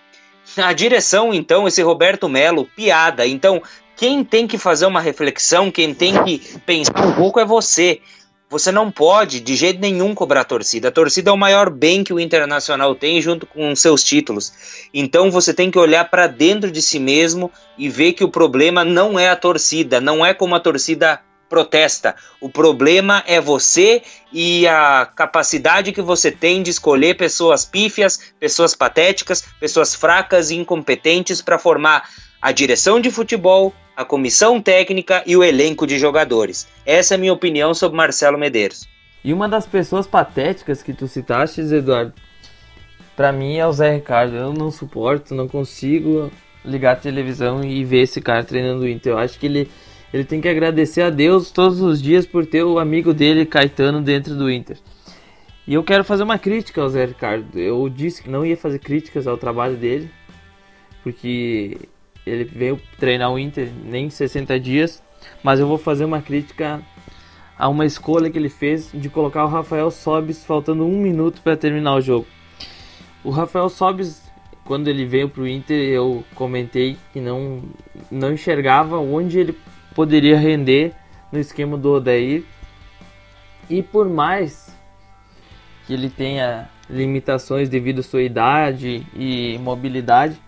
A 0.56 0.72
direção, 0.72 1.32
então, 1.32 1.66
esse 1.66 1.80
Roberto 1.80 2.28
Melo, 2.28 2.66
piada. 2.76 3.26
Então, 3.26 3.62
quem 3.96 4.24
tem 4.24 4.46
que 4.46 4.58
fazer 4.58 4.86
uma 4.86 5.00
reflexão, 5.00 5.70
quem 5.70 5.94
tem 5.94 6.22
que 6.24 6.38
pensar 6.66 7.06
um 7.06 7.14
pouco 7.14 7.40
é 7.40 7.44
você. 7.44 8.00
Você 8.50 8.72
não 8.72 8.90
pode, 8.90 9.38
de 9.38 9.54
jeito 9.54 9.78
nenhum, 9.78 10.12
cobrar 10.12 10.40
a 10.40 10.44
torcida. 10.44 10.88
A 10.88 10.90
torcida 10.90 11.30
é 11.30 11.32
o 11.32 11.38
maior 11.38 11.70
bem 11.70 12.02
que 12.02 12.12
o 12.12 12.18
Internacional 12.18 12.96
tem, 12.96 13.22
junto 13.22 13.46
com 13.46 13.76
seus 13.76 14.02
títulos. 14.02 14.52
Então 14.92 15.30
você 15.30 15.54
tem 15.54 15.70
que 15.70 15.78
olhar 15.78 16.10
para 16.10 16.26
dentro 16.26 16.68
de 16.68 16.82
si 16.82 16.98
mesmo 16.98 17.52
e 17.78 17.88
ver 17.88 18.12
que 18.12 18.24
o 18.24 18.28
problema 18.28 18.84
não 18.84 19.16
é 19.16 19.28
a 19.28 19.36
torcida, 19.36 20.00
não 20.00 20.26
é 20.26 20.34
como 20.34 20.56
a 20.56 20.60
torcida 20.60 21.20
protesta. 21.48 22.16
O 22.40 22.48
problema 22.48 23.22
é 23.24 23.40
você 23.40 24.02
e 24.32 24.66
a 24.66 25.06
capacidade 25.06 25.92
que 25.92 26.02
você 26.02 26.32
tem 26.32 26.60
de 26.60 26.70
escolher 26.70 27.16
pessoas 27.16 27.64
pífias, 27.64 28.32
pessoas 28.40 28.74
patéticas, 28.74 29.44
pessoas 29.60 29.94
fracas 29.94 30.50
e 30.50 30.56
incompetentes 30.56 31.40
para 31.40 31.56
formar 31.56 32.08
a 32.40 32.52
direção 32.52 32.98
de 33.00 33.10
futebol, 33.10 33.72
a 33.94 34.04
comissão 34.04 34.60
técnica 34.60 35.22
e 35.26 35.36
o 35.36 35.44
elenco 35.44 35.86
de 35.86 35.98
jogadores. 35.98 36.66
Essa 36.86 37.14
é 37.14 37.16
a 37.16 37.18
minha 37.18 37.32
opinião 37.32 37.74
sobre 37.74 37.96
Marcelo 37.96 38.38
Medeiros. 38.38 38.88
E 39.22 39.32
uma 39.32 39.48
das 39.48 39.66
pessoas 39.66 40.06
patéticas 40.06 40.82
que 40.82 40.94
tu 40.94 41.06
citaste, 41.06 41.60
Eduardo, 41.60 42.14
para 43.14 43.30
mim 43.32 43.58
é 43.58 43.66
o 43.66 43.72
Zé 43.72 43.94
Ricardo. 43.96 44.34
Eu 44.34 44.54
não 44.54 44.70
suporto, 44.70 45.34
não 45.34 45.46
consigo 45.46 46.30
ligar 46.64 46.92
a 46.92 46.96
televisão 46.96 47.62
e 47.62 47.84
ver 47.84 48.02
esse 48.02 48.20
cara 48.20 48.42
treinando 48.42 48.84
o 48.84 48.88
Inter. 48.88 49.12
Eu 49.12 49.18
acho 49.18 49.38
que 49.38 49.44
ele, 49.44 49.70
ele 50.12 50.24
tem 50.24 50.40
que 50.40 50.48
agradecer 50.48 51.02
a 51.02 51.10
Deus 51.10 51.50
todos 51.50 51.82
os 51.82 52.00
dias 52.00 52.24
por 52.24 52.46
ter 52.46 52.64
o 52.64 52.78
amigo 52.78 53.12
dele, 53.12 53.44
Caetano, 53.44 54.00
dentro 54.00 54.34
do 54.34 54.50
Inter. 54.50 54.78
E 55.66 55.74
eu 55.74 55.84
quero 55.84 56.02
fazer 56.02 56.22
uma 56.22 56.38
crítica 56.38 56.80
ao 56.80 56.88
Zé 56.88 57.04
Ricardo. 57.04 57.58
Eu 57.58 57.86
disse 57.90 58.22
que 58.22 58.30
não 58.30 58.46
ia 58.46 58.56
fazer 58.56 58.78
críticas 58.78 59.26
ao 59.26 59.36
trabalho 59.36 59.76
dele, 59.76 60.10
porque 61.02 61.76
ele 62.26 62.44
veio 62.44 62.80
treinar 62.98 63.32
o 63.32 63.38
Inter 63.38 63.70
nem 63.84 64.10
60 64.10 64.58
dias, 64.60 65.02
mas 65.42 65.60
eu 65.60 65.66
vou 65.66 65.78
fazer 65.78 66.04
uma 66.04 66.20
crítica 66.20 66.80
a 67.58 67.68
uma 67.68 67.84
escolha 67.84 68.30
que 68.30 68.38
ele 68.38 68.48
fez 68.48 68.90
de 68.92 69.08
colocar 69.08 69.44
o 69.44 69.48
Rafael 69.48 69.90
Sobis 69.90 70.44
faltando 70.44 70.86
um 70.86 70.98
minuto 70.98 71.42
para 71.42 71.56
terminar 71.56 71.94
o 71.94 72.00
jogo. 72.00 72.26
O 73.22 73.30
Rafael 73.30 73.68
Sobis, 73.68 74.22
quando 74.64 74.88
ele 74.88 75.04
veio 75.04 75.28
para 75.28 75.42
o 75.42 75.48
Inter, 75.48 75.76
eu 75.76 76.24
comentei 76.34 76.96
que 77.12 77.20
não, 77.20 77.62
não 78.10 78.32
enxergava 78.32 78.98
onde 78.98 79.38
ele 79.38 79.58
poderia 79.94 80.38
render 80.38 80.94
no 81.30 81.38
esquema 81.38 81.76
do 81.76 81.92
Odair. 81.92 82.44
E 83.68 83.82
por 83.82 84.08
mais 84.08 84.74
que 85.86 85.92
ele 85.92 86.08
tenha 86.08 86.68
limitações 86.88 87.68
devido 87.68 88.00
à 88.00 88.02
sua 88.02 88.22
idade 88.22 89.06
e 89.14 89.58
mobilidade, 89.58 90.40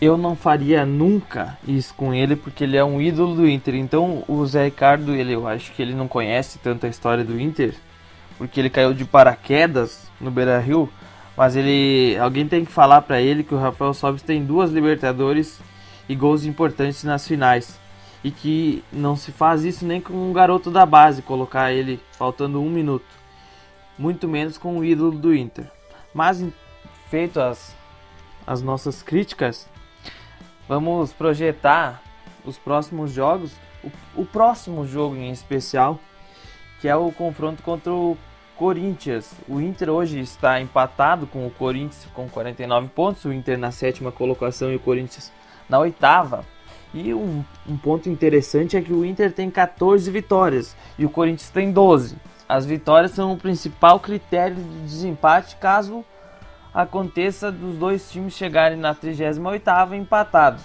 eu 0.00 0.16
não 0.16 0.34
faria 0.34 0.86
nunca 0.86 1.58
isso 1.68 1.94
com 1.94 2.14
ele 2.14 2.34
porque 2.34 2.64
ele 2.64 2.76
é 2.76 2.84
um 2.84 3.00
ídolo 3.00 3.34
do 3.34 3.48
Inter. 3.48 3.74
Então 3.74 4.24
o 4.26 4.44
Zé 4.46 4.64
Ricardo, 4.64 5.14
ele, 5.14 5.34
eu 5.34 5.46
acho 5.46 5.72
que 5.72 5.82
ele 5.82 5.94
não 5.94 6.08
conhece 6.08 6.58
tanto 6.58 6.86
a 6.86 6.88
história 6.88 7.22
do 7.22 7.38
Inter, 7.38 7.74
porque 8.38 8.58
ele 8.58 8.70
caiu 8.70 8.94
de 8.94 9.04
paraquedas 9.04 10.10
no 10.18 10.30
Beira-Rio, 10.30 10.88
mas 11.36 11.54
ele 11.54 12.16
alguém 12.18 12.48
tem 12.48 12.64
que 12.64 12.72
falar 12.72 13.02
para 13.02 13.20
ele 13.20 13.44
que 13.44 13.54
o 13.54 13.58
Rafael 13.58 13.92
Sobis 13.92 14.22
tem 14.22 14.44
duas 14.44 14.70
Libertadores 14.70 15.60
e 16.08 16.14
gols 16.14 16.44
importantes 16.44 17.04
nas 17.04 17.26
finais. 17.26 17.78
E 18.22 18.30
que 18.30 18.84
não 18.92 19.16
se 19.16 19.32
faz 19.32 19.64
isso 19.64 19.86
nem 19.86 19.98
com 19.98 20.12
um 20.12 20.32
garoto 20.32 20.70
da 20.70 20.84
base, 20.84 21.22
colocar 21.22 21.72
ele 21.72 21.98
faltando 22.12 22.60
um 22.60 22.68
minuto. 22.68 23.06
Muito 23.98 24.28
menos 24.28 24.58
com 24.58 24.78
o 24.78 24.84
ídolo 24.84 25.12
do 25.12 25.34
Inter. 25.34 25.64
Mas 26.12 26.44
feito 27.08 27.40
as, 27.40 27.74
as 28.46 28.60
nossas 28.60 29.02
críticas, 29.02 29.66
Vamos 30.70 31.12
projetar 31.12 32.00
os 32.44 32.56
próximos 32.56 33.10
jogos, 33.10 33.50
o, 33.82 34.20
o 34.20 34.24
próximo 34.24 34.86
jogo 34.86 35.16
em 35.16 35.32
especial, 35.32 35.98
que 36.80 36.86
é 36.86 36.94
o 36.94 37.10
confronto 37.10 37.60
contra 37.60 37.92
o 37.92 38.16
Corinthians. 38.54 39.32
O 39.48 39.60
Inter 39.60 39.90
hoje 39.90 40.20
está 40.20 40.60
empatado 40.60 41.26
com 41.26 41.44
o 41.44 41.50
Corinthians 41.50 42.06
com 42.14 42.28
49 42.28 42.86
pontos, 42.90 43.24
o 43.24 43.32
Inter 43.32 43.58
na 43.58 43.72
sétima 43.72 44.12
colocação 44.12 44.70
e 44.70 44.76
o 44.76 44.78
Corinthians 44.78 45.32
na 45.68 45.80
oitava. 45.80 46.46
E 46.94 47.12
um, 47.12 47.44
um, 47.68 47.76
ponto 47.76 48.08
interessante 48.08 48.76
é 48.76 48.80
que 48.80 48.92
o 48.92 49.04
Inter 49.04 49.32
tem 49.32 49.50
14 49.50 50.08
vitórias 50.08 50.76
e 50.96 51.04
o 51.04 51.10
Corinthians 51.10 51.50
tem 51.50 51.72
12. 51.72 52.14
As 52.48 52.64
vitórias 52.64 53.10
são 53.10 53.32
o 53.32 53.36
principal 53.36 53.98
critério 53.98 54.54
de 54.54 54.82
desempate 54.82 55.56
caso 55.56 56.04
aconteça 56.72 57.50
dos 57.50 57.76
dois 57.76 58.10
times 58.10 58.34
chegarem 58.34 58.78
na 58.78 58.94
38ª 58.94 59.96
empatados. 59.96 60.62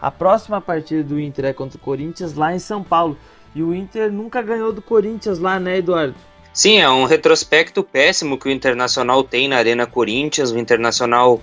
A 0.00 0.10
próxima 0.10 0.60
partida 0.60 1.02
do 1.02 1.18
Inter 1.18 1.46
é 1.46 1.52
contra 1.52 1.76
o 1.76 1.80
Corinthians 1.80 2.34
lá 2.34 2.54
em 2.54 2.58
São 2.58 2.82
Paulo. 2.82 3.16
E 3.54 3.62
o 3.62 3.74
Inter 3.74 4.12
nunca 4.12 4.40
ganhou 4.42 4.72
do 4.72 4.80
Corinthians 4.80 5.38
lá, 5.38 5.58
né, 5.58 5.78
Eduardo? 5.78 6.14
Sim, 6.52 6.78
é 6.78 6.88
um 6.88 7.04
retrospecto 7.04 7.82
péssimo 7.82 8.38
que 8.38 8.48
o 8.48 8.50
Internacional 8.50 9.22
tem 9.24 9.48
na 9.48 9.56
Arena 9.56 9.86
Corinthians. 9.86 10.50
O 10.50 10.58
Internacional 10.58 11.40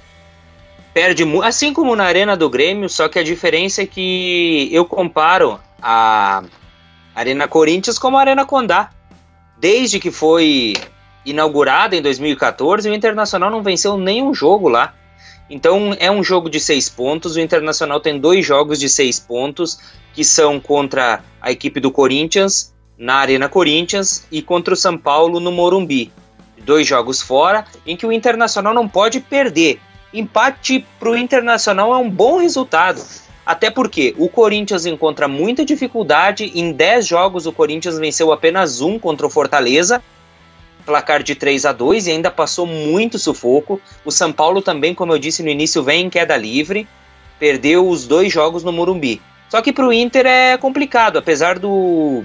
perde 0.93 1.25
assim 1.43 1.73
como 1.73 1.95
na 1.95 2.05
Arena 2.05 2.37
do 2.37 2.49
Grêmio, 2.49 2.87
só 2.87 3.09
que 3.09 3.19
a 3.19 3.23
diferença 3.23 3.81
é 3.81 3.85
que 3.85 4.69
eu 4.71 4.85
comparo 4.85 5.59
a 5.81 6.43
Arena 7.13 7.47
Corinthians 7.47 7.99
com 7.99 8.17
a 8.17 8.21
Arena 8.21 8.45
Condá. 8.45 8.89
Desde 9.57 9.99
que 9.99 10.11
foi 10.11 10.73
inaugurada 11.25 11.95
em 11.95 12.01
2014, 12.01 12.89
o 12.89 12.93
Internacional 12.93 13.49
não 13.49 13.63
venceu 13.63 13.97
nenhum 13.97 14.33
jogo 14.33 14.69
lá. 14.69 14.93
Então 15.49 15.95
é 15.99 16.09
um 16.09 16.23
jogo 16.23 16.49
de 16.49 16.59
seis 16.59 16.89
pontos. 16.89 17.35
O 17.35 17.39
Internacional 17.39 17.99
tem 17.99 18.19
dois 18.19 18.45
jogos 18.45 18.79
de 18.79 18.89
seis 18.89 19.19
pontos, 19.19 19.79
que 20.13 20.23
são 20.23 20.59
contra 20.59 21.23
a 21.41 21.51
equipe 21.51 21.79
do 21.79 21.91
Corinthians, 21.91 22.73
na 22.97 23.15
Arena 23.15 23.49
Corinthians, 23.49 24.25
e 24.31 24.41
contra 24.41 24.73
o 24.73 24.77
São 24.77 24.97
Paulo 24.97 25.39
no 25.39 25.51
Morumbi. 25.51 26.11
Dois 26.63 26.87
jogos 26.87 27.21
fora, 27.21 27.65
em 27.85 27.95
que 27.95 28.05
o 28.05 28.11
Internacional 28.11 28.73
não 28.73 28.87
pode 28.87 29.19
perder. 29.19 29.79
Empate 30.13 30.85
para 30.99 31.09
o 31.09 31.17
Internacional 31.17 31.93
é 31.93 31.97
um 31.97 32.09
bom 32.09 32.37
resultado. 32.37 33.03
Até 33.45 33.69
porque 33.69 34.15
o 34.17 34.27
Corinthians 34.27 34.87
encontra 34.87 35.27
muita 35.27 35.63
dificuldade. 35.63 36.51
Em 36.55 36.71
10 36.71 37.05
jogos, 37.05 37.45
o 37.45 37.51
Corinthians 37.51 37.99
venceu 37.99 38.31
apenas 38.31 38.81
um 38.81 38.97
contra 38.97 39.27
o 39.27 39.29
Fortaleza 39.29 40.01
placar 40.85 41.23
de 41.23 41.35
3 41.35 41.65
a 41.65 41.71
2 41.71 42.07
e 42.07 42.11
ainda 42.11 42.29
passou 42.29 42.65
muito 42.65 43.17
sufoco. 43.17 43.81
O 44.03 44.11
São 44.11 44.31
Paulo 44.31 44.61
também, 44.61 44.93
como 44.93 45.13
eu 45.13 45.19
disse 45.19 45.41
no 45.41 45.49
início, 45.49 45.83
vem 45.83 46.05
em 46.05 46.09
queda 46.09 46.37
livre, 46.37 46.87
perdeu 47.39 47.87
os 47.87 48.05
dois 48.05 48.31
jogos 48.31 48.63
no 48.63 48.71
Morumbi. 48.71 49.21
Só 49.49 49.61
que 49.61 49.73
para 49.73 49.87
o 49.87 49.93
Inter 49.93 50.25
é 50.25 50.57
complicado, 50.57 51.17
apesar 51.17 51.59
do 51.59 52.23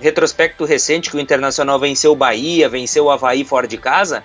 retrospecto 0.00 0.64
recente 0.64 1.10
que 1.10 1.16
o 1.16 1.20
Internacional 1.20 1.78
venceu 1.78 2.12
o 2.12 2.16
Bahia, 2.16 2.68
venceu 2.68 3.04
o 3.04 3.10
Havaí 3.10 3.44
fora 3.44 3.68
de 3.68 3.76
casa, 3.76 4.24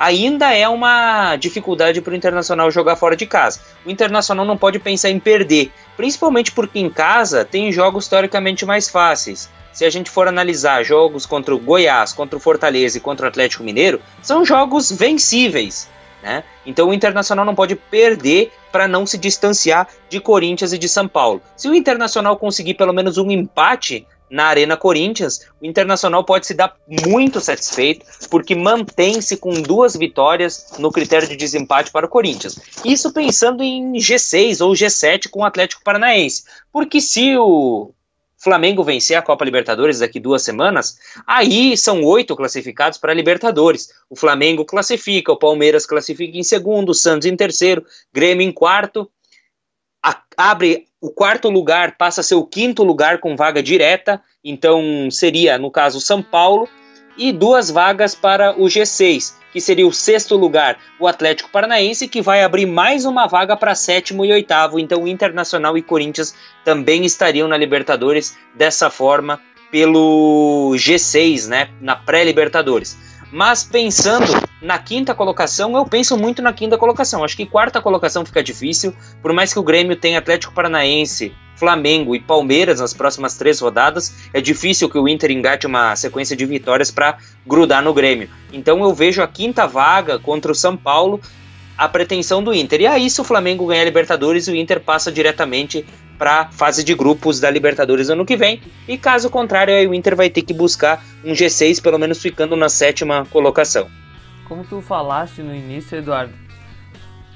ainda 0.00 0.50
é 0.54 0.66
uma 0.66 1.36
dificuldade 1.36 2.00
para 2.00 2.14
o 2.14 2.16
Internacional 2.16 2.70
jogar 2.70 2.96
fora 2.96 3.14
de 3.14 3.26
casa. 3.26 3.60
O 3.84 3.90
Internacional 3.90 4.46
não 4.46 4.56
pode 4.56 4.78
pensar 4.78 5.10
em 5.10 5.20
perder, 5.20 5.70
principalmente 5.94 6.50
porque 6.52 6.78
em 6.78 6.88
casa 6.88 7.44
tem 7.44 7.70
jogos 7.70 8.08
teoricamente 8.08 8.64
mais 8.64 8.88
fáceis 8.88 9.50
se 9.72 9.84
a 9.84 9.90
gente 9.90 10.10
for 10.10 10.26
analisar 10.26 10.82
jogos 10.82 11.24
contra 11.26 11.54
o 11.54 11.58
Goiás, 11.58 12.12
contra 12.12 12.36
o 12.36 12.40
Fortaleza 12.40 12.98
e 12.98 13.00
contra 13.00 13.26
o 13.26 13.28
Atlético 13.28 13.62
Mineiro, 13.62 14.00
são 14.20 14.44
jogos 14.44 14.90
vencíveis. 14.90 15.88
Né? 16.22 16.44
Então 16.66 16.88
o 16.88 16.94
Internacional 16.94 17.44
não 17.44 17.54
pode 17.54 17.74
perder 17.76 18.52
para 18.70 18.86
não 18.86 19.06
se 19.06 19.16
distanciar 19.16 19.88
de 20.08 20.20
Corinthians 20.20 20.72
e 20.72 20.78
de 20.78 20.88
São 20.88 21.08
Paulo. 21.08 21.40
Se 21.56 21.68
o 21.68 21.74
Internacional 21.74 22.36
conseguir 22.36 22.74
pelo 22.74 22.92
menos 22.92 23.16
um 23.16 23.30
empate 23.30 24.06
na 24.30 24.44
Arena 24.44 24.76
Corinthians, 24.76 25.40
o 25.60 25.66
Internacional 25.66 26.24
pode 26.24 26.46
se 26.46 26.54
dar 26.54 26.76
muito 26.86 27.40
satisfeito, 27.40 28.06
porque 28.30 28.54
mantém-se 28.54 29.36
com 29.36 29.50
duas 29.60 29.96
vitórias 29.96 30.72
no 30.78 30.92
critério 30.92 31.28
de 31.28 31.36
desempate 31.36 31.90
para 31.90 32.06
o 32.06 32.08
Corinthians. 32.08 32.58
Isso 32.84 33.12
pensando 33.12 33.62
em 33.62 33.94
G6 33.94 34.64
ou 34.64 34.72
G7 34.72 35.28
com 35.28 35.40
o 35.40 35.44
Atlético 35.44 35.82
Paranaense. 35.82 36.44
Porque 36.72 37.00
se 37.00 37.36
o 37.36 37.92
Flamengo 38.38 38.82
vencer 38.82 39.18
a 39.18 39.22
Copa 39.22 39.44
Libertadores 39.44 39.98
daqui 39.98 40.18
duas 40.18 40.42
semanas, 40.42 40.98
aí 41.26 41.76
são 41.76 42.02
oito 42.02 42.34
classificados 42.34 42.98
para 42.98 43.12
a 43.12 43.14
Libertadores. 43.14 43.90
O 44.08 44.16
Flamengo 44.16 44.64
classifica, 44.64 45.30
o 45.30 45.38
Palmeiras 45.38 45.84
classifica 45.84 46.38
em 46.38 46.42
segundo, 46.42 46.90
o 46.90 46.94
Santos 46.94 47.26
em 47.26 47.36
terceiro, 47.36 47.84
Grêmio 48.12 48.46
em 48.46 48.52
quarto. 48.52 49.10
A, 50.02 50.16
abre 50.36 50.86
o 51.00 51.10
quarto 51.10 51.48
lugar, 51.48 51.96
passa 51.96 52.20
a 52.20 52.24
ser 52.24 52.34
o 52.34 52.44
quinto 52.44 52.82
lugar 52.82 53.18
com 53.18 53.36
vaga 53.36 53.62
direta, 53.62 54.22
então 54.44 55.10
seria, 55.10 55.58
no 55.58 55.70
caso, 55.70 56.00
São 56.00 56.22
Paulo, 56.22 56.68
e 57.16 57.32
duas 57.32 57.70
vagas 57.70 58.14
para 58.14 58.58
o 58.58 58.64
G6, 58.64 59.34
que 59.52 59.60
seria 59.60 59.86
o 59.86 59.92
sexto 59.92 60.36
lugar, 60.36 60.78
o 60.98 61.06
Atlético 61.06 61.50
Paranaense, 61.50 62.08
que 62.08 62.22
vai 62.22 62.42
abrir 62.42 62.66
mais 62.66 63.04
uma 63.04 63.26
vaga 63.26 63.56
para 63.56 63.74
sétimo 63.74 64.24
e 64.24 64.32
oitavo. 64.32 64.78
Então, 64.78 65.06
Internacional 65.06 65.76
e 65.76 65.82
Corinthians 65.82 66.34
também 66.64 67.04
estariam 67.04 67.48
na 67.48 67.56
Libertadores 67.56 68.36
dessa 68.54 68.88
forma 68.88 69.40
pelo 69.70 70.72
G6, 70.76 71.48
né, 71.48 71.70
na 71.80 71.94
pré-Libertadores. 71.94 72.96
Mas 73.32 73.62
pensando 73.62 74.26
na 74.60 74.78
quinta 74.78 75.14
colocação, 75.14 75.76
eu 75.76 75.84
penso 75.86 76.16
muito 76.16 76.42
na 76.42 76.52
quinta 76.52 76.76
colocação. 76.76 77.24
Acho 77.24 77.36
que 77.36 77.46
quarta 77.46 77.80
colocação 77.80 78.24
fica 78.24 78.42
difícil, 78.42 78.94
por 79.22 79.32
mais 79.32 79.52
que 79.52 79.58
o 79.58 79.62
Grêmio 79.62 79.96
tenha 79.96 80.18
Atlético 80.18 80.52
Paranaense, 80.52 81.32
Flamengo 81.54 82.16
e 82.16 82.20
Palmeiras 82.20 82.80
nas 82.80 82.94
próximas 82.94 83.36
três 83.36 83.60
rodadas, 83.60 84.28
é 84.32 84.40
difícil 84.40 84.88
que 84.88 84.98
o 84.98 85.06
Inter 85.06 85.30
engate 85.30 85.66
uma 85.66 85.94
sequência 85.94 86.34
de 86.34 86.44
vitórias 86.46 86.90
para 86.90 87.18
grudar 87.46 87.82
no 87.82 87.94
Grêmio. 87.94 88.28
Então 88.52 88.82
eu 88.82 88.92
vejo 88.94 89.22
a 89.22 89.28
quinta 89.28 89.66
vaga 89.66 90.18
contra 90.18 90.50
o 90.50 90.54
São 90.54 90.76
Paulo 90.76 91.20
a 91.76 91.88
pretensão 91.88 92.42
do 92.42 92.52
Inter. 92.52 92.82
E 92.82 92.86
aí, 92.86 93.08
se 93.08 93.20
o 93.22 93.24
Flamengo 93.24 93.66
ganhar 93.66 93.84
Libertadores, 93.84 94.48
o 94.48 94.54
Inter 94.54 94.80
passa 94.80 95.10
diretamente 95.10 95.84
para 96.20 96.50
fase 96.50 96.84
de 96.84 96.94
grupos 96.94 97.40
da 97.40 97.50
Libertadores 97.50 98.10
ano 98.10 98.26
que 98.26 98.36
vem. 98.36 98.60
E 98.86 98.98
caso 98.98 99.30
contrário, 99.30 99.72
aí 99.72 99.86
o 99.86 99.94
Inter 99.94 100.14
vai 100.14 100.28
ter 100.28 100.42
que 100.42 100.52
buscar 100.52 101.02
um 101.24 101.32
G6, 101.32 101.80
pelo 101.80 101.98
menos 101.98 102.20
ficando 102.20 102.54
na 102.54 102.68
sétima 102.68 103.24
colocação. 103.24 103.88
Como 104.46 104.62
tu 104.62 104.82
falaste 104.82 105.40
no 105.40 105.54
início, 105.54 105.96
Eduardo, 105.96 106.34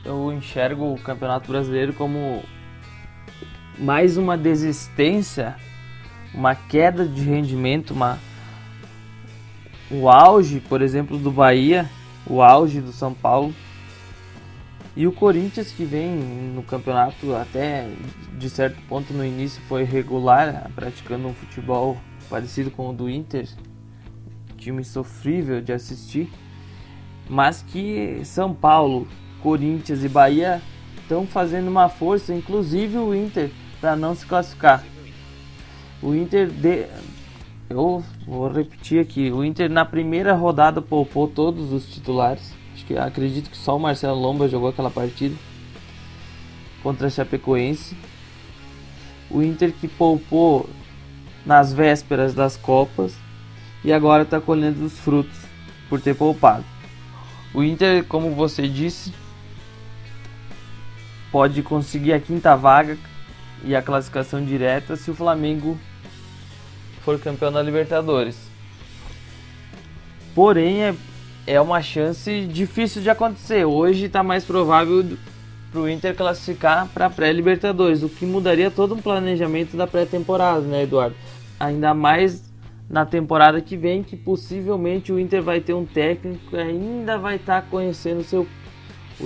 eu 0.05 0.31
enxergo 0.31 0.93
o 0.93 1.01
Campeonato 1.01 1.51
Brasileiro 1.51 1.95
como 1.95 2.45
mais 3.79 4.19
uma 4.19 4.37
desistência, 4.37 5.57
uma 6.35 6.55
queda 6.55 7.07
de 7.07 7.23
rendimento, 7.23 7.95
uma 7.95 8.19
o 9.91 10.11
auge, 10.11 10.61
por 10.61 10.83
exemplo, 10.83 11.17
do 11.17 11.31
Bahia, 11.31 11.89
o 12.27 12.43
auge 12.43 12.83
do 12.83 12.93
São 12.93 13.15
Paulo 13.15 13.55
e 14.97 15.07
o 15.07 15.13
Corinthians 15.13 15.73
que 15.73 15.85
vem 15.85 16.11
no 16.55 16.63
campeonato 16.63 17.35
até 17.35 17.89
de 18.39 18.49
certo 18.49 18.81
ponto 18.89 19.13
no 19.13 19.25
início 19.25 19.61
foi 19.63 19.83
regular, 19.83 20.71
praticando 20.75 21.27
um 21.27 21.35
futebol 21.35 21.97
parecido 22.31 22.71
com 22.71 22.91
o 22.91 22.93
do 22.93 23.11
Inter, 23.11 23.49
time 24.57 24.85
sofrível 24.85 25.61
de 25.61 25.73
assistir, 25.73 26.31
mas 27.29 27.61
que 27.63 28.21
São 28.25 28.55
Paulo, 28.55 29.09
Corinthians 29.43 30.05
e 30.05 30.09
Bahia 30.09 30.63
estão 30.97 31.27
fazendo 31.27 31.69
uma 31.69 31.89
força, 31.89 32.33
inclusive 32.33 32.97
o 32.97 33.15
Inter, 33.15 33.51
para 33.81 33.97
não 33.97 34.15
se 34.15 34.25
classificar. 34.25 34.85
O 36.01 36.15
Inter 36.15 36.49
de... 36.49 36.87
eu 37.69 38.03
vou 38.27 38.49
repetir 38.49 39.01
aqui, 39.01 39.33
o 39.33 39.45
Inter 39.45 39.69
na 39.69 39.85
primeira 39.85 40.35
rodada 40.35 40.81
poupou 40.81 41.27
todos 41.27 41.73
os 41.73 41.85
titulares 41.93 42.55
Acho 42.75 42.85
que 42.85 42.97
acredito 42.97 43.49
que 43.49 43.57
só 43.57 43.77
o 43.77 43.81
Marcelo 43.81 44.21
Lomba 44.21 44.49
jogou 44.49 44.69
aquela 44.69 44.91
partida 44.91 45.37
contra 46.83 47.07
a 47.07 47.11
Chapecoense. 47.11 47.97
O 49.31 49.43
Inter 49.43 49.73
que 49.73 49.89
poupou 49.89 50.69
nas 51.47 51.73
vésperas 51.73 52.35
das 52.35 52.57
Copas 52.57 53.15
e 53.85 53.93
agora 53.93 54.25
está 54.25 54.41
colhendo 54.41 54.85
os 54.85 54.99
frutos 54.99 55.37
por 55.89 56.01
ter 56.01 56.15
poupado. 56.15 56.65
O 57.55 57.63
Inter, 57.63 58.05
como 58.05 58.31
você 58.35 58.67
disse, 58.67 59.15
pode 61.31 61.63
conseguir 61.63 62.13
a 62.13 62.21
quinta 62.21 62.57
vaga 62.57 62.99
e 63.63 63.75
a 63.77 63.83
classificação 63.83 64.45
direta 64.45 64.97
se 64.97 65.11
o 65.11 65.15
Flamengo 65.15 65.79
for 67.03 67.19
campeão 67.21 67.53
da 67.53 67.63
Libertadores. 67.63 68.37
Porém, 70.35 70.83
é 70.83 70.95
é 71.47 71.61
uma 71.61 71.83
chance 71.83 72.47
difícil 72.47 73.03
de 73.03 73.11
acontecer. 73.11 73.65
Hoje 73.65 74.07
está 74.07 74.23
mais 74.23 74.45
provável 74.45 75.05
para 75.71 75.81
o 75.81 75.89
Inter 75.89 76.15
classificar 76.15 76.89
para 76.89 77.07
a 77.07 77.11
pré-Libertadores, 77.11 78.03
o 78.03 78.09
que 78.09 78.25
mudaria 78.25 78.71
todo 78.71 78.95
um 78.95 79.01
planejamento 79.01 79.77
da 79.77 79.87
pré-temporada, 79.87 80.61
né, 80.61 80.85
Eduardo? 80.85 81.17
Ainda 81.59 81.93
mais 81.93 82.45
na 82.89 83.05
temporada 83.05 83.61
que 83.61 83.77
vem, 83.77 84.03
que 84.03 84.17
possivelmente 84.17 85.13
o 85.13 85.19
Inter 85.19 85.43
vai 85.43 85.61
ter 85.61 85.75
um 85.75 85.85
técnico 85.85 86.51
que 86.51 86.57
ainda 86.57 87.19
vai 87.19 87.37
estar 87.37 87.63
tá 87.63 87.69
conhecendo 87.69 88.23
seu, 88.23 88.47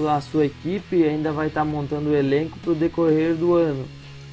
a 0.09 0.21
sua 0.21 0.47
equipe, 0.47 1.05
ainda 1.05 1.33
vai 1.33 1.49
estar 1.49 1.61
tá 1.61 1.65
montando 1.67 2.11
o 2.11 2.17
elenco 2.17 2.59
para 2.61 2.73
o 2.73 2.75
decorrer 2.75 3.35
do 3.35 3.55
ano. 3.55 3.85